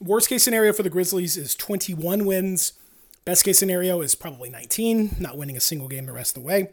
Worst 0.00 0.28
case 0.28 0.42
scenario 0.42 0.72
for 0.72 0.82
the 0.82 0.90
Grizzlies 0.90 1.36
is 1.36 1.54
21 1.54 2.24
wins. 2.24 2.72
Best 3.24 3.44
case 3.44 3.58
scenario 3.58 4.00
is 4.00 4.14
probably 4.14 4.50
19, 4.50 5.16
not 5.20 5.38
winning 5.38 5.56
a 5.56 5.60
single 5.60 5.88
game 5.88 6.06
the 6.06 6.12
rest 6.12 6.36
of 6.36 6.42
the 6.42 6.46
way. 6.46 6.70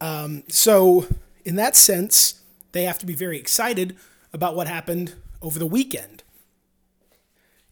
Um, 0.00 0.44
so, 0.48 1.06
in 1.44 1.56
that 1.56 1.74
sense, 1.74 2.42
they 2.72 2.84
have 2.84 2.98
to 2.98 3.06
be 3.06 3.14
very 3.14 3.38
excited 3.38 3.96
about 4.32 4.54
what 4.54 4.68
happened 4.68 5.14
over 5.42 5.58
the 5.58 5.66
weekend. 5.66 6.22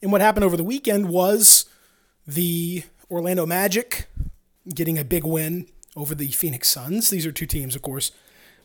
And 0.02 0.10
what 0.10 0.20
happened 0.20 0.44
over 0.44 0.56
the 0.56 0.64
weekend 0.64 1.08
was 1.08 1.66
the 2.26 2.82
Orlando 3.10 3.46
Magic 3.46 4.06
getting 4.74 4.98
a 4.98 5.04
big 5.04 5.24
win 5.24 5.66
over 5.96 6.14
the 6.14 6.28
Phoenix 6.28 6.68
Suns. 6.68 7.10
These 7.10 7.26
are 7.26 7.32
two 7.32 7.46
teams, 7.46 7.76
of 7.76 7.82
course. 7.82 8.12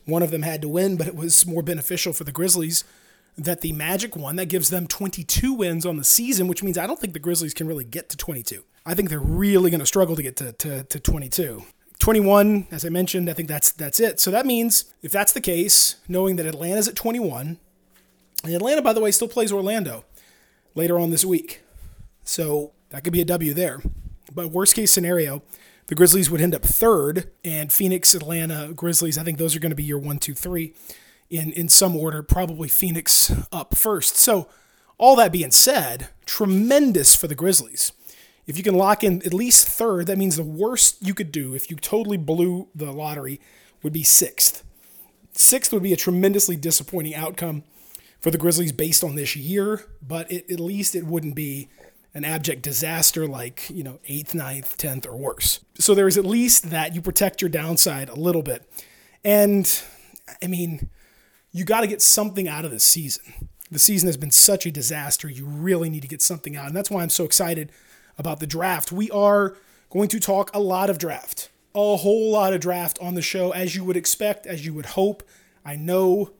One 0.04 0.22
of 0.22 0.30
them 0.30 0.42
had 0.42 0.62
to 0.62 0.68
win, 0.68 0.96
but 0.96 1.06
it 1.06 1.14
was 1.14 1.46
more 1.46 1.62
beneficial 1.62 2.12
for 2.12 2.24
the 2.24 2.32
Grizzlies 2.32 2.84
that 3.36 3.60
the 3.60 3.72
Magic 3.72 4.16
won. 4.16 4.36
That 4.36 4.46
gives 4.46 4.70
them 4.70 4.86
22 4.86 5.52
wins 5.52 5.86
on 5.86 5.96
the 5.96 6.04
season, 6.04 6.48
which 6.48 6.62
means 6.62 6.78
I 6.78 6.86
don't 6.86 6.98
think 6.98 7.12
the 7.12 7.18
Grizzlies 7.18 7.54
can 7.54 7.66
really 7.66 7.84
get 7.84 8.08
to 8.10 8.16
22. 8.16 8.64
I 8.84 8.94
think 8.94 9.08
they're 9.08 9.18
really 9.20 9.70
going 9.70 9.80
to 9.80 9.86
struggle 9.86 10.16
to 10.16 10.22
get 10.22 10.36
to, 10.36 10.52
to, 10.52 10.84
to 10.84 11.00
22. 11.00 11.64
21, 11.98 12.66
as 12.70 12.84
I 12.84 12.88
mentioned, 12.88 13.28
I 13.28 13.34
think 13.34 13.48
that's 13.48 13.72
that's 13.72 14.00
it. 14.00 14.20
So 14.20 14.30
that 14.30 14.46
means 14.46 14.86
if 15.02 15.12
that's 15.12 15.32
the 15.32 15.40
case, 15.40 15.96
knowing 16.08 16.36
that 16.36 16.46
Atlanta's 16.46 16.88
at 16.88 16.96
21, 16.96 17.58
and 18.42 18.54
Atlanta, 18.54 18.80
by 18.80 18.94
the 18.94 19.00
way, 19.00 19.10
still 19.10 19.28
plays 19.28 19.52
Orlando 19.52 20.04
later 20.74 20.98
on 20.98 21.10
this 21.10 21.26
week. 21.26 21.60
So 22.24 22.72
that 22.88 23.04
could 23.04 23.12
be 23.12 23.20
a 23.20 23.26
W 23.26 23.52
there. 23.52 23.82
But 24.34 24.50
worst 24.50 24.74
case 24.74 24.90
scenario, 24.90 25.42
the 25.90 25.96
Grizzlies 25.96 26.30
would 26.30 26.40
end 26.40 26.54
up 26.54 26.62
third, 26.62 27.32
and 27.44 27.72
Phoenix, 27.72 28.14
Atlanta, 28.14 28.72
Grizzlies, 28.72 29.18
I 29.18 29.24
think 29.24 29.38
those 29.38 29.56
are 29.56 29.58
going 29.58 29.72
to 29.72 29.76
be 29.76 29.82
your 29.82 29.98
one, 29.98 30.18
two, 30.18 30.34
three 30.34 30.72
in, 31.28 31.50
in 31.52 31.68
some 31.68 31.96
order, 31.96 32.22
probably 32.22 32.68
Phoenix 32.68 33.32
up 33.50 33.76
first. 33.76 34.16
So, 34.16 34.48
all 34.98 35.16
that 35.16 35.32
being 35.32 35.50
said, 35.50 36.10
tremendous 36.26 37.16
for 37.16 37.26
the 37.26 37.34
Grizzlies. 37.34 37.90
If 38.46 38.56
you 38.56 38.62
can 38.62 38.76
lock 38.76 39.02
in 39.02 39.20
at 39.26 39.34
least 39.34 39.66
third, 39.66 40.06
that 40.06 40.16
means 40.16 40.36
the 40.36 40.44
worst 40.44 41.04
you 41.04 41.12
could 41.12 41.32
do 41.32 41.54
if 41.54 41.70
you 41.70 41.76
totally 41.76 42.16
blew 42.16 42.68
the 42.72 42.92
lottery 42.92 43.40
would 43.82 43.92
be 43.92 44.04
sixth. 44.04 44.62
Sixth 45.32 45.72
would 45.72 45.82
be 45.82 45.92
a 45.92 45.96
tremendously 45.96 46.54
disappointing 46.54 47.16
outcome 47.16 47.64
for 48.20 48.30
the 48.30 48.38
Grizzlies 48.38 48.70
based 48.70 49.02
on 49.02 49.16
this 49.16 49.34
year, 49.34 49.86
but 50.06 50.30
it, 50.30 50.48
at 50.52 50.60
least 50.60 50.94
it 50.94 51.04
wouldn't 51.04 51.34
be 51.34 51.68
an 52.14 52.24
abject 52.24 52.62
disaster 52.62 53.26
like, 53.26 53.70
you 53.70 53.82
know, 53.82 54.00
eighth, 54.06 54.34
ninth, 54.34 54.76
tenth, 54.76 55.06
or 55.06 55.16
worse. 55.16 55.60
So 55.78 55.94
there 55.94 56.08
is 56.08 56.18
at 56.18 56.24
least 56.24 56.70
that 56.70 56.94
you 56.94 57.00
protect 57.00 57.40
your 57.40 57.48
downside 57.48 58.08
a 58.08 58.16
little 58.16 58.42
bit. 58.42 58.70
And 59.24 59.82
I 60.42 60.46
mean, 60.46 60.90
you 61.52 61.64
got 61.64 61.82
to 61.82 61.86
get 61.86 62.02
something 62.02 62.48
out 62.48 62.64
of 62.64 62.70
this 62.70 62.84
season. 62.84 63.48
The 63.70 63.78
season 63.78 64.08
has 64.08 64.16
been 64.16 64.32
such 64.32 64.66
a 64.66 64.72
disaster. 64.72 65.28
You 65.28 65.46
really 65.46 65.88
need 65.88 66.02
to 66.02 66.08
get 66.08 66.22
something 66.22 66.56
out. 66.56 66.66
And 66.66 66.76
that's 66.76 66.90
why 66.90 67.02
I'm 67.02 67.10
so 67.10 67.24
excited 67.24 67.70
about 68.18 68.40
the 68.40 68.46
draft. 68.46 68.90
We 68.90 69.10
are 69.10 69.56
going 69.90 70.08
to 70.08 70.20
talk 70.20 70.50
a 70.52 70.60
lot 70.60 70.90
of 70.90 70.98
draft, 70.98 71.50
a 71.74 71.96
whole 71.96 72.32
lot 72.32 72.52
of 72.52 72.60
draft 72.60 72.98
on 73.00 73.14
the 73.14 73.22
show, 73.22 73.52
as 73.52 73.76
you 73.76 73.84
would 73.84 73.96
expect, 73.96 74.46
as 74.46 74.66
you 74.66 74.74
would 74.74 74.86
hope. 74.86 75.22
I 75.64 75.76
know, 75.76 76.30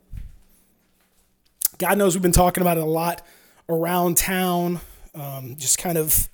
God 1.79 1.99
knows 1.99 2.15
we've 2.15 2.23
been 2.23 2.33
talking 2.33 2.63
about 2.63 2.77
it 2.77 2.83
a 2.83 2.87
lot 2.87 3.25
around 3.69 4.17
town, 4.17 4.81
um, 5.15 5.57
just 5.57 5.79
kind 5.79 5.99
of 5.99 6.29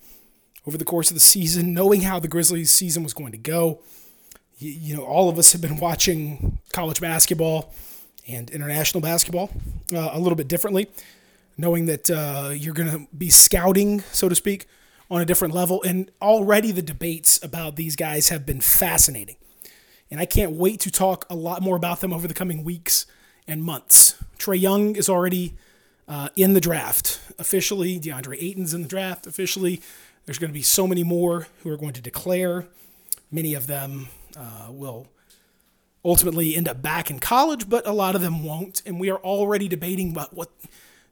over 0.66 0.76
the 0.76 0.84
course 0.84 1.10
of 1.10 1.14
the 1.14 1.20
season, 1.20 1.72
knowing 1.72 2.02
how 2.02 2.18
the 2.18 2.28
Grizzlies 2.28 2.70
season 2.70 3.02
was 3.02 3.14
going 3.14 3.32
to 3.32 3.38
go. 3.38 3.80
You, 4.58 4.70
you 4.70 4.96
know, 4.96 5.04
all 5.04 5.28
of 5.28 5.38
us 5.38 5.52
have 5.52 5.60
been 5.60 5.78
watching 5.78 6.58
college 6.72 7.00
basketball 7.00 7.72
and 8.28 8.50
international 8.50 9.00
basketball 9.00 9.50
uh, 9.94 10.10
a 10.12 10.18
little 10.18 10.36
bit 10.36 10.48
differently, 10.48 10.88
knowing 11.56 11.86
that 11.86 12.10
uh, 12.10 12.50
you're 12.52 12.74
going 12.74 12.90
to 12.90 13.06
be 13.16 13.30
scouting, 13.30 14.00
so 14.12 14.28
to 14.28 14.34
speak, 14.34 14.66
on 15.10 15.20
a 15.20 15.24
different 15.24 15.54
level. 15.54 15.82
And 15.82 16.10
already 16.20 16.72
the 16.72 16.82
debates 16.82 17.42
about 17.42 17.76
these 17.76 17.94
guys 17.94 18.30
have 18.30 18.44
been 18.44 18.60
fascinating. 18.60 19.36
And 20.10 20.20
I 20.20 20.26
can't 20.26 20.52
wait 20.52 20.80
to 20.80 20.90
talk 20.90 21.26
a 21.30 21.34
lot 21.34 21.62
more 21.62 21.76
about 21.76 22.00
them 22.00 22.12
over 22.12 22.26
the 22.26 22.34
coming 22.34 22.64
weeks 22.64 23.06
and 23.46 23.62
months. 23.62 24.16
Trae 24.38 24.60
Young 24.60 24.96
is 24.96 25.08
already 25.08 25.54
uh, 26.08 26.28
in 26.36 26.52
the 26.52 26.60
draft 26.60 27.20
officially. 27.38 27.98
DeAndre 27.98 28.36
Ayton's 28.40 28.74
in 28.74 28.82
the 28.82 28.88
draft 28.88 29.26
officially. 29.26 29.80
There's 30.24 30.38
going 30.38 30.50
to 30.50 30.54
be 30.54 30.62
so 30.62 30.86
many 30.86 31.04
more 31.04 31.46
who 31.62 31.70
are 31.70 31.76
going 31.76 31.92
to 31.94 32.00
declare. 32.00 32.66
Many 33.30 33.54
of 33.54 33.66
them 33.66 34.08
uh, 34.36 34.68
will 34.70 35.06
ultimately 36.04 36.54
end 36.54 36.68
up 36.68 36.82
back 36.82 37.10
in 37.10 37.18
college, 37.18 37.68
but 37.68 37.86
a 37.86 37.92
lot 37.92 38.14
of 38.14 38.20
them 38.20 38.44
won't. 38.44 38.82
And 38.86 39.00
we 39.00 39.10
are 39.10 39.18
already 39.18 39.68
debating 39.68 40.10
about 40.10 40.34
what 40.34 40.50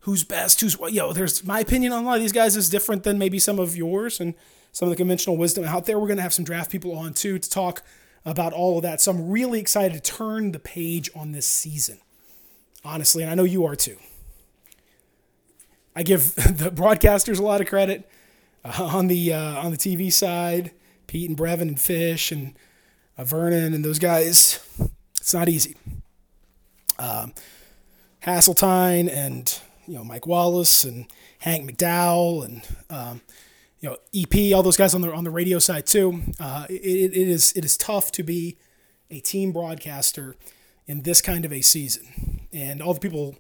who's 0.00 0.22
best, 0.22 0.60
who's 0.60 0.78
what. 0.78 0.92
Know, 0.92 1.12
there's 1.12 1.44
my 1.44 1.60
opinion 1.60 1.92
on 1.92 2.04
a 2.04 2.06
lot 2.06 2.16
of 2.16 2.22
these 2.22 2.32
guys 2.32 2.56
is 2.56 2.68
different 2.68 3.02
than 3.02 3.18
maybe 3.18 3.38
some 3.38 3.58
of 3.58 3.76
yours 3.76 4.20
and 4.20 4.34
some 4.72 4.88
of 4.88 4.90
the 4.90 4.96
conventional 4.96 5.36
wisdom 5.36 5.64
out 5.64 5.86
there. 5.86 5.98
We're 5.98 6.08
going 6.08 6.18
to 6.18 6.22
have 6.22 6.34
some 6.34 6.44
draft 6.44 6.70
people 6.70 6.96
on 6.96 7.14
too 7.14 7.38
to 7.38 7.50
talk 7.50 7.82
about 8.24 8.52
all 8.52 8.78
of 8.78 8.82
that. 8.82 9.00
So 9.00 9.10
I'm 9.12 9.30
really 9.30 9.60
excited 9.60 10.02
to 10.02 10.12
turn 10.12 10.52
the 10.52 10.58
page 10.58 11.10
on 11.14 11.32
this 11.32 11.46
season, 11.46 11.98
honestly, 12.84 13.22
and 13.22 13.30
I 13.30 13.34
know 13.34 13.44
you 13.44 13.64
are 13.66 13.76
too. 13.76 13.98
I 15.96 16.02
give 16.02 16.34
the 16.34 16.70
broadcasters 16.70 17.38
a 17.38 17.42
lot 17.42 17.60
of 17.60 17.66
credit 17.66 18.08
uh, 18.64 18.84
on 18.84 19.06
the 19.06 19.32
uh, 19.32 19.64
on 19.64 19.70
the 19.70 19.76
TV 19.76 20.12
side, 20.12 20.72
Pete 21.06 21.28
and 21.28 21.38
Brevin 21.38 21.62
and 21.62 21.80
Fish 21.80 22.32
and 22.32 22.54
uh, 23.16 23.24
Vernon 23.24 23.74
and 23.74 23.84
those 23.84 23.98
guys. 23.98 24.60
It's 25.20 25.34
not 25.34 25.48
easy. 25.48 25.76
Um, 26.98 27.32
Hasseltine 28.24 29.10
and 29.10 29.58
you 29.86 29.94
know 29.94 30.04
Mike 30.04 30.26
Wallace 30.26 30.84
and 30.84 31.06
Hank 31.40 31.70
McDowell 31.70 32.44
and 32.44 32.62
um, 32.90 33.20
you 33.80 33.90
know 33.90 33.96
EP, 34.14 34.54
all 34.54 34.62
those 34.62 34.76
guys 34.76 34.94
on 34.94 35.02
the 35.02 35.12
on 35.12 35.24
the 35.24 35.30
radio 35.30 35.58
side 35.58 35.86
too. 35.86 36.22
Uh, 36.40 36.66
it, 36.68 37.12
it 37.12 37.28
is 37.28 37.52
it 37.52 37.64
is 37.64 37.76
tough 37.76 38.10
to 38.12 38.22
be 38.22 38.56
a 39.10 39.20
team 39.20 39.52
broadcaster 39.52 40.36
in 40.86 41.02
this 41.02 41.22
kind 41.22 41.44
of 41.44 41.52
a 41.52 41.60
season, 41.60 42.46
and 42.52 42.82
all 42.82 42.94
the 42.94 43.00
people 43.00 43.36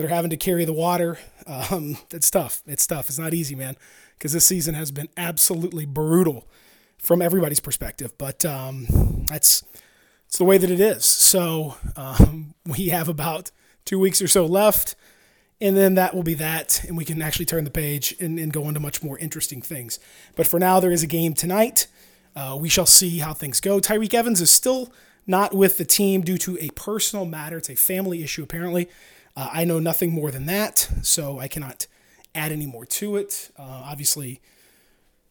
that 0.00 0.06
are 0.10 0.14
having 0.14 0.30
to 0.30 0.36
carry 0.36 0.64
the 0.64 0.72
water. 0.72 1.18
Um, 1.46 1.98
it's 2.10 2.30
tough. 2.30 2.62
It's 2.66 2.86
tough. 2.86 3.08
It's 3.08 3.18
not 3.18 3.34
easy, 3.34 3.54
man, 3.54 3.76
because 4.18 4.32
this 4.32 4.46
season 4.46 4.74
has 4.74 4.90
been 4.90 5.08
absolutely 5.16 5.84
brutal 5.84 6.48
from 6.96 7.20
everybody's 7.20 7.60
perspective. 7.60 8.16
But 8.16 8.44
um, 8.44 8.86
that's 9.26 9.62
it's 10.26 10.38
the 10.38 10.44
way 10.44 10.58
that 10.58 10.70
it 10.70 10.80
is. 10.80 11.04
So 11.04 11.76
um, 11.96 12.54
we 12.66 12.88
have 12.88 13.08
about 13.08 13.50
two 13.84 13.98
weeks 13.98 14.22
or 14.22 14.28
so 14.28 14.46
left, 14.46 14.94
and 15.60 15.76
then 15.76 15.94
that 15.96 16.14
will 16.14 16.22
be 16.22 16.34
that, 16.34 16.82
and 16.84 16.96
we 16.96 17.04
can 17.04 17.20
actually 17.20 17.44
turn 17.44 17.64
the 17.64 17.70
page 17.70 18.14
and, 18.20 18.38
and 18.38 18.52
go 18.52 18.68
into 18.68 18.80
much 18.80 19.02
more 19.02 19.18
interesting 19.18 19.60
things. 19.60 19.98
But 20.34 20.46
for 20.46 20.58
now, 20.58 20.80
there 20.80 20.92
is 20.92 21.02
a 21.02 21.06
game 21.06 21.34
tonight. 21.34 21.88
Uh, 22.34 22.56
we 22.58 22.70
shall 22.70 22.86
see 22.86 23.18
how 23.18 23.34
things 23.34 23.60
go. 23.60 23.80
Tyreke 23.80 24.14
Evans 24.14 24.40
is 24.40 24.50
still 24.50 24.92
not 25.26 25.54
with 25.54 25.76
the 25.76 25.84
team 25.84 26.22
due 26.22 26.38
to 26.38 26.56
a 26.58 26.70
personal 26.70 27.26
matter. 27.26 27.58
It's 27.58 27.68
a 27.68 27.74
family 27.74 28.22
issue, 28.22 28.42
apparently. 28.42 28.88
Uh, 29.36 29.50
I 29.52 29.64
know 29.64 29.78
nothing 29.78 30.12
more 30.12 30.30
than 30.30 30.46
that, 30.46 30.88
so 31.02 31.38
I 31.38 31.48
cannot 31.48 31.86
add 32.34 32.52
any 32.52 32.66
more 32.66 32.84
to 32.84 33.16
it. 33.16 33.50
Uh, 33.58 33.82
obviously, 33.84 34.40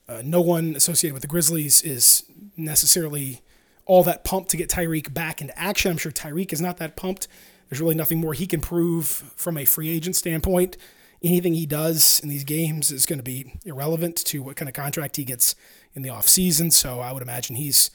uh, 0.07 0.21
no 0.23 0.41
one 0.41 0.75
associated 0.75 1.13
with 1.13 1.21
the 1.21 1.27
Grizzlies 1.27 1.81
is 1.81 2.23
necessarily 2.57 3.41
all 3.85 4.03
that 4.03 4.23
pumped 4.23 4.49
to 4.51 4.57
get 4.57 4.69
Tyreke 4.69 5.13
back 5.13 5.41
into 5.41 5.57
action. 5.57 5.91
I'm 5.91 5.97
sure 5.97 6.11
Tyreke 6.11 6.53
is 6.53 6.61
not 6.61 6.77
that 6.77 6.95
pumped. 6.95 7.27
There's 7.69 7.81
really 7.81 7.95
nothing 7.95 8.19
more 8.19 8.33
he 8.33 8.47
can 8.47 8.61
prove 8.61 9.05
from 9.07 9.57
a 9.57 9.65
free 9.65 9.89
agent 9.89 10.15
standpoint. 10.15 10.77
Anything 11.21 11.53
he 11.53 11.65
does 11.65 12.19
in 12.21 12.29
these 12.29 12.43
games 12.43 12.91
is 12.91 13.05
going 13.05 13.19
to 13.19 13.23
be 13.23 13.53
irrelevant 13.65 14.15
to 14.25 14.41
what 14.41 14.55
kind 14.55 14.69
of 14.69 14.73
contract 14.73 15.17
he 15.17 15.25
gets 15.25 15.53
in 15.93 16.01
the 16.01 16.09
offseason. 16.09 16.71
So 16.71 16.99
I 16.99 17.11
would 17.11 17.21
imagine 17.21 17.55
he's 17.55 17.91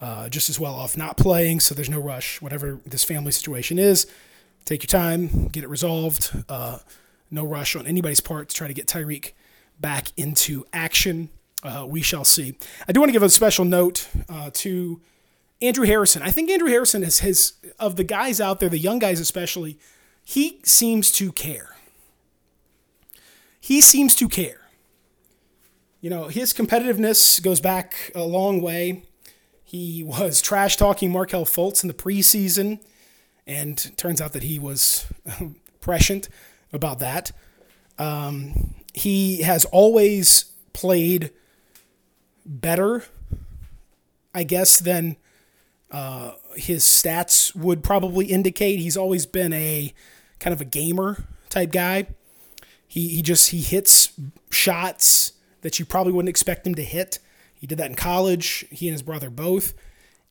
uh, 0.00 0.28
just 0.28 0.48
as 0.48 0.58
well 0.58 0.74
off 0.74 0.96
not 0.96 1.16
playing. 1.16 1.60
So 1.60 1.74
there's 1.74 1.90
no 1.90 2.00
rush, 2.00 2.40
whatever 2.40 2.80
this 2.86 3.04
family 3.04 3.32
situation 3.32 3.78
is. 3.78 4.06
Take 4.64 4.82
your 4.82 4.88
time, 4.88 5.48
get 5.48 5.64
it 5.64 5.68
resolved. 5.68 6.44
Uh, 6.48 6.78
no 7.30 7.44
rush 7.44 7.76
on 7.76 7.86
anybody's 7.86 8.20
part 8.20 8.48
to 8.48 8.54
try 8.54 8.68
to 8.68 8.74
get 8.74 8.86
Tyreke 8.86 9.32
back 9.80 10.08
into 10.16 10.64
action. 10.72 11.30
Uh, 11.62 11.84
we 11.88 12.02
shall 12.02 12.24
see. 12.24 12.56
I 12.88 12.92
do 12.92 13.00
want 13.00 13.08
to 13.08 13.12
give 13.12 13.22
a 13.22 13.28
special 13.28 13.64
note 13.64 14.08
uh, 14.28 14.50
to 14.54 15.00
Andrew 15.60 15.84
Harrison. 15.86 16.22
I 16.22 16.30
think 16.30 16.50
Andrew 16.50 16.68
Harrison 16.68 17.02
is 17.02 17.20
his 17.20 17.54
of 17.78 17.96
the 17.96 18.04
guys 18.04 18.40
out 18.40 18.60
there, 18.60 18.68
the 18.68 18.78
young 18.78 18.98
guys 18.98 19.20
especially. 19.20 19.78
He 20.24 20.60
seems 20.62 21.12
to 21.12 21.32
care. 21.32 21.76
He 23.60 23.80
seems 23.80 24.14
to 24.16 24.28
care. 24.28 24.60
You 26.00 26.08
know, 26.08 26.28
his 26.28 26.54
competitiveness 26.54 27.42
goes 27.42 27.60
back 27.60 28.10
a 28.14 28.22
long 28.22 28.62
way. 28.62 29.02
He 29.62 30.02
was 30.02 30.40
trash 30.40 30.76
talking 30.76 31.12
Markelle 31.12 31.44
Fultz 31.44 31.84
in 31.84 31.88
the 31.88 31.94
preseason, 31.94 32.80
and 33.50 33.96
turns 33.96 34.20
out 34.20 34.32
that 34.32 34.44
he 34.44 34.60
was 34.60 35.06
prescient 35.80 36.28
about 36.72 37.00
that. 37.00 37.32
Um, 37.98 38.74
he 38.94 39.42
has 39.42 39.64
always 39.66 40.44
played 40.72 41.32
better, 42.46 43.04
I 44.32 44.44
guess, 44.44 44.78
than 44.78 45.16
uh, 45.90 46.32
his 46.54 46.84
stats 46.84 47.54
would 47.56 47.82
probably 47.82 48.26
indicate. 48.26 48.78
He's 48.78 48.96
always 48.96 49.26
been 49.26 49.52
a 49.52 49.92
kind 50.38 50.54
of 50.54 50.60
a 50.60 50.64
gamer 50.64 51.24
type 51.48 51.72
guy. 51.72 52.06
He, 52.86 53.08
he 53.08 53.22
just 53.22 53.50
he 53.50 53.62
hits 53.62 54.12
shots 54.50 55.32
that 55.62 55.80
you 55.80 55.84
probably 55.84 56.12
wouldn't 56.12 56.28
expect 56.28 56.66
him 56.66 56.76
to 56.76 56.84
hit. 56.84 57.18
He 57.52 57.66
did 57.66 57.78
that 57.78 57.90
in 57.90 57.96
college. 57.96 58.64
He 58.70 58.86
and 58.86 58.94
his 58.94 59.02
brother 59.02 59.28
both, 59.28 59.74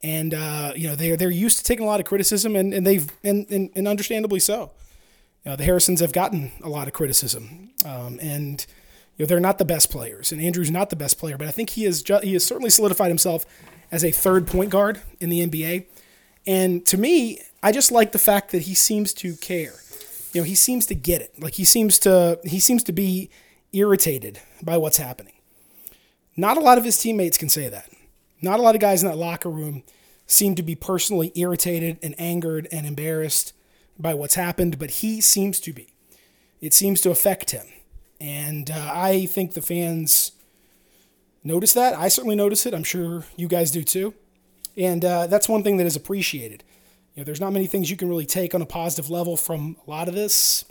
and 0.02 0.34
uh, 0.34 0.74
you 0.76 0.88
know 0.88 0.96
they're 0.96 1.18
they're 1.18 1.30
used 1.30 1.58
to 1.60 1.64
taking 1.64 1.86
a 1.86 1.88
lot 1.88 2.00
of 2.00 2.06
criticism, 2.06 2.56
and, 2.56 2.74
and 2.74 2.86
they've 2.86 3.12
and, 3.24 3.50
and, 3.50 3.70
and 3.76 3.88
understandably 3.88 4.40
so. 4.40 4.72
You 5.46 5.52
know, 5.52 5.56
the 5.56 5.64
Harrisons 5.64 6.02
have 6.02 6.12
gotten 6.12 6.52
a 6.62 6.70
lot 6.70 6.88
of 6.88 6.94
criticism, 6.94 7.72
um, 7.86 8.20
and 8.22 8.66
you 9.18 9.24
know 9.24 9.28
they're 9.28 9.40
not 9.40 9.58
the 9.58 9.66
best 9.66 9.90
players, 9.92 10.32
and 10.32 10.42
Andrew's 10.42 10.72
not 10.72 10.90
the 10.90 10.96
best 10.96 11.18
player, 11.18 11.38
but 11.38 11.48
I 11.48 11.52
think 11.52 11.72
he 11.72 11.86
is 11.86 12.02
ju- 12.02 12.20
he 12.22 12.34
has 12.34 12.46
certainly 12.46 12.70
solidified 12.70 13.10
himself 13.10 13.46
as 13.92 14.04
a 14.04 14.12
third 14.12 14.48
point 14.48 14.70
guard 14.70 15.02
in 15.20 15.30
the 15.30 15.46
NBA. 15.46 15.86
And 16.48 16.86
to 16.88 16.98
me, 16.98 17.42
I 17.62 17.72
just 17.72 17.92
like 17.92 18.12
the 18.12 18.20
fact 18.20 18.52
that 18.52 18.64
he 18.64 18.74
seems 18.74 19.14
to 19.16 19.36
care. 19.36 19.76
You 20.34 20.42
know, 20.42 20.46
he 20.46 20.56
seems 20.56 20.86
to 20.88 20.96
get 20.96 21.22
it. 21.22 21.42
Like 21.42 21.56
he 21.56 21.66
seems 21.66 22.00
to 22.00 22.40
he 22.44 22.60
seems 22.60 22.84
to 22.84 22.92
be 22.92 23.30
irritated 23.74 24.40
by 24.62 24.78
what's 24.78 24.98
happening. 24.98 25.34
Not 26.38 26.58
a 26.58 26.62
lot 26.62 26.78
of 26.78 26.86
his 26.86 26.98
teammates 26.98 27.38
can 27.38 27.50
say 27.50 27.68
that. 27.68 27.90
Not 28.42 28.60
a 28.60 28.62
lot 28.62 28.76
of 28.76 28.82
guys 28.82 29.04
in 29.04 29.10
that 29.10 29.18
locker 29.18 29.50
room 29.50 29.84
seem 30.26 30.56
to 30.56 30.64
be 30.64 30.76
personally 30.76 31.32
irritated 31.36 31.98
and 32.04 32.16
angered 32.20 32.68
and 32.72 32.86
embarrassed 32.86 33.54
by 33.98 34.14
what's 34.14 34.36
happened, 34.36 34.80
but 34.80 34.92
he 34.92 35.20
seems 35.20 35.60
to 35.60 35.74
be. 35.74 35.88
It 36.62 36.74
seems 36.74 37.02
to 37.02 37.12
affect 37.12 37.52
him. 37.52 37.68
And 38.22 38.70
uh, 38.70 38.92
I 38.94 39.26
think 39.26 39.54
the 39.54 39.62
fans 39.62 40.34
notice 41.44 41.74
that. 41.74 41.98
I 41.98 42.08
certainly 42.08 42.36
notice 42.36 42.66
it. 42.66 42.74
I'm 42.74 42.84
sure 42.84 43.26
you 43.36 43.48
guys 43.48 43.72
do 43.72 43.84
too. 43.84 44.14
And 44.78 45.04
uh, 45.04 45.28
that's 45.28 45.50
one 45.50 45.64
thing 45.64 45.78
that 45.78 45.88
is 45.88 45.96
appreciated. 45.96 46.64
You 47.16 47.22
know, 47.22 47.26
there's 47.26 47.42
not 47.42 47.54
many 47.54 47.68
things 47.68 47.90
you 47.90 47.98
can 47.98 48.08
really 48.08 48.26
take 48.26 48.54
on 48.54 48.62
a 48.62 48.66
positive 48.66 49.10
level 49.10 49.36
from 49.36 49.78
a 49.86 49.90
lot 49.90 50.08
of 50.08 50.14
this, 50.14 50.64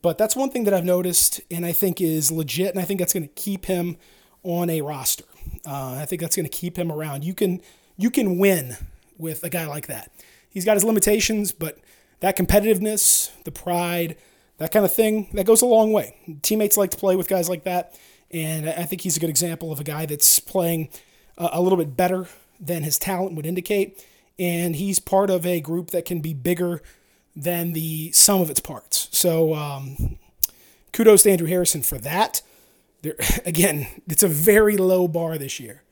but 0.00 0.16
that's 0.16 0.36
one 0.36 0.50
thing 0.50 0.64
that 0.64 0.72
I've 0.72 0.84
noticed 0.84 1.40
and 1.50 1.66
I 1.66 1.72
think 1.72 2.00
is 2.00 2.30
legit, 2.30 2.70
and 2.70 2.78
I 2.78 2.84
think 2.84 3.00
that's 3.00 3.12
going 3.12 3.26
to 3.26 3.34
keep 3.34 3.66
him 3.66 3.96
on 4.42 4.70
a 4.70 4.80
roster. 4.80 5.24
Uh, 5.66 5.98
I 6.00 6.06
think 6.06 6.22
that's 6.22 6.36
going 6.36 6.48
to 6.48 6.56
keep 6.56 6.78
him 6.78 6.92
around. 6.92 7.24
You 7.24 7.34
can 7.34 7.60
you 7.96 8.10
can 8.10 8.38
win 8.38 8.76
with 9.18 9.42
a 9.42 9.50
guy 9.50 9.66
like 9.66 9.86
that. 9.86 10.12
He's 10.48 10.64
got 10.64 10.74
his 10.74 10.84
limitations, 10.84 11.52
but 11.52 11.78
that 12.20 12.36
competitiveness, 12.36 13.30
the 13.44 13.50
pride, 13.50 14.16
that 14.58 14.72
kind 14.72 14.84
of 14.84 14.92
thing, 14.92 15.28
that 15.34 15.44
goes 15.46 15.62
a 15.62 15.66
long 15.66 15.92
way. 15.92 16.16
Teammates 16.42 16.76
like 16.76 16.90
to 16.90 16.96
play 16.96 17.16
with 17.16 17.28
guys 17.28 17.48
like 17.48 17.64
that. 17.64 17.98
And 18.30 18.68
I 18.68 18.84
think 18.84 19.02
he's 19.02 19.16
a 19.16 19.20
good 19.20 19.30
example 19.30 19.70
of 19.72 19.80
a 19.80 19.84
guy 19.84 20.06
that's 20.06 20.40
playing 20.40 20.88
a 21.38 21.60
little 21.60 21.76
bit 21.78 21.96
better 21.96 22.26
than 22.58 22.82
his 22.82 22.98
talent 22.98 23.34
would 23.34 23.46
indicate. 23.46 24.04
And 24.38 24.76
he's 24.76 24.98
part 24.98 25.30
of 25.30 25.46
a 25.46 25.60
group 25.60 25.90
that 25.90 26.04
can 26.04 26.20
be 26.20 26.34
bigger 26.34 26.82
than 27.34 27.72
the 27.72 28.10
sum 28.12 28.40
of 28.40 28.50
its 28.50 28.60
parts. 28.60 29.08
So 29.12 29.54
um, 29.54 30.18
kudos 30.92 31.22
to 31.24 31.30
Andrew 31.30 31.46
Harrison 31.46 31.82
for 31.82 31.98
that. 31.98 32.42
There, 33.06 33.14
again, 33.46 33.86
it's 34.08 34.22
a 34.24 34.28
very 34.28 34.76
low 34.76 35.06
bar 35.06 35.38
this 35.38 35.60
year. 35.60 35.82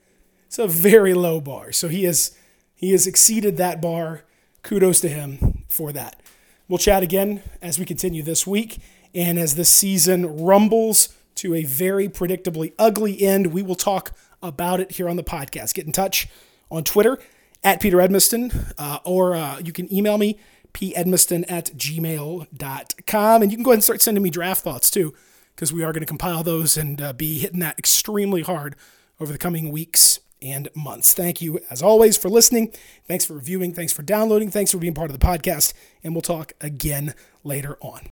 It's 0.46 0.58
a 0.58 0.66
very 0.66 1.14
low 1.14 1.40
bar. 1.40 1.72
So 1.72 1.88
he 1.88 2.04
has 2.04 2.36
he 2.74 2.90
has 2.92 3.06
exceeded 3.06 3.56
that 3.56 3.80
bar. 3.80 4.24
Kudos 4.62 5.00
to 5.02 5.08
him 5.08 5.64
for 5.68 5.92
that. 5.92 6.20
We'll 6.68 6.78
chat 6.78 7.02
again 7.02 7.42
as 7.60 7.78
we 7.78 7.84
continue 7.84 8.22
this 8.22 8.46
week 8.46 8.78
and 9.14 9.38
as 9.38 9.54
the 9.54 9.64
season 9.64 10.42
rumbles 10.44 11.14
to 11.36 11.54
a 11.54 11.64
very 11.64 12.08
predictably 12.08 12.72
ugly 12.78 13.22
end. 13.22 13.48
We 13.48 13.62
will 13.62 13.74
talk 13.74 14.12
about 14.42 14.80
it 14.80 14.92
here 14.92 15.08
on 15.08 15.16
the 15.16 15.24
podcast. 15.24 15.74
Get 15.74 15.86
in 15.86 15.92
touch 15.92 16.28
on 16.70 16.82
Twitter 16.82 17.18
at 17.62 17.80
Peter 17.80 17.98
Edmiston, 17.98 18.72
uh, 18.78 18.98
or 19.04 19.36
uh, 19.36 19.58
you 19.58 19.72
can 19.72 19.92
email 19.92 20.18
me, 20.18 20.38
pedmiston 20.72 21.44
at 21.48 21.66
gmail.com. 21.76 23.42
And 23.42 23.52
you 23.52 23.56
can 23.56 23.64
go 23.64 23.70
ahead 23.70 23.76
and 23.76 23.84
start 23.84 24.02
sending 24.02 24.22
me 24.22 24.30
draft 24.30 24.62
thoughts 24.62 24.90
too, 24.90 25.14
because 25.54 25.72
we 25.72 25.82
are 25.82 25.92
going 25.92 26.00
to 26.02 26.06
compile 26.06 26.42
those 26.42 26.76
and 26.76 27.00
uh, 27.00 27.12
be 27.12 27.38
hitting 27.38 27.60
that 27.60 27.78
extremely 27.78 28.42
hard 28.42 28.76
over 29.20 29.32
the 29.32 29.38
coming 29.38 29.70
weeks 29.70 30.20
and 30.42 30.68
months. 30.74 31.14
Thank 31.14 31.40
you, 31.40 31.60
as 31.70 31.82
always, 31.82 32.16
for 32.16 32.28
listening. 32.28 32.72
Thanks 33.06 33.24
for 33.24 33.34
reviewing. 33.34 33.72
Thanks 33.72 33.92
for 33.92 34.02
downloading. 34.02 34.50
Thanks 34.50 34.72
for 34.72 34.78
being 34.78 34.94
part 34.94 35.10
of 35.10 35.18
the 35.18 35.24
podcast. 35.24 35.72
And 36.02 36.14
we'll 36.14 36.22
talk 36.22 36.52
again 36.60 37.14
later 37.42 37.78
on. 37.80 38.02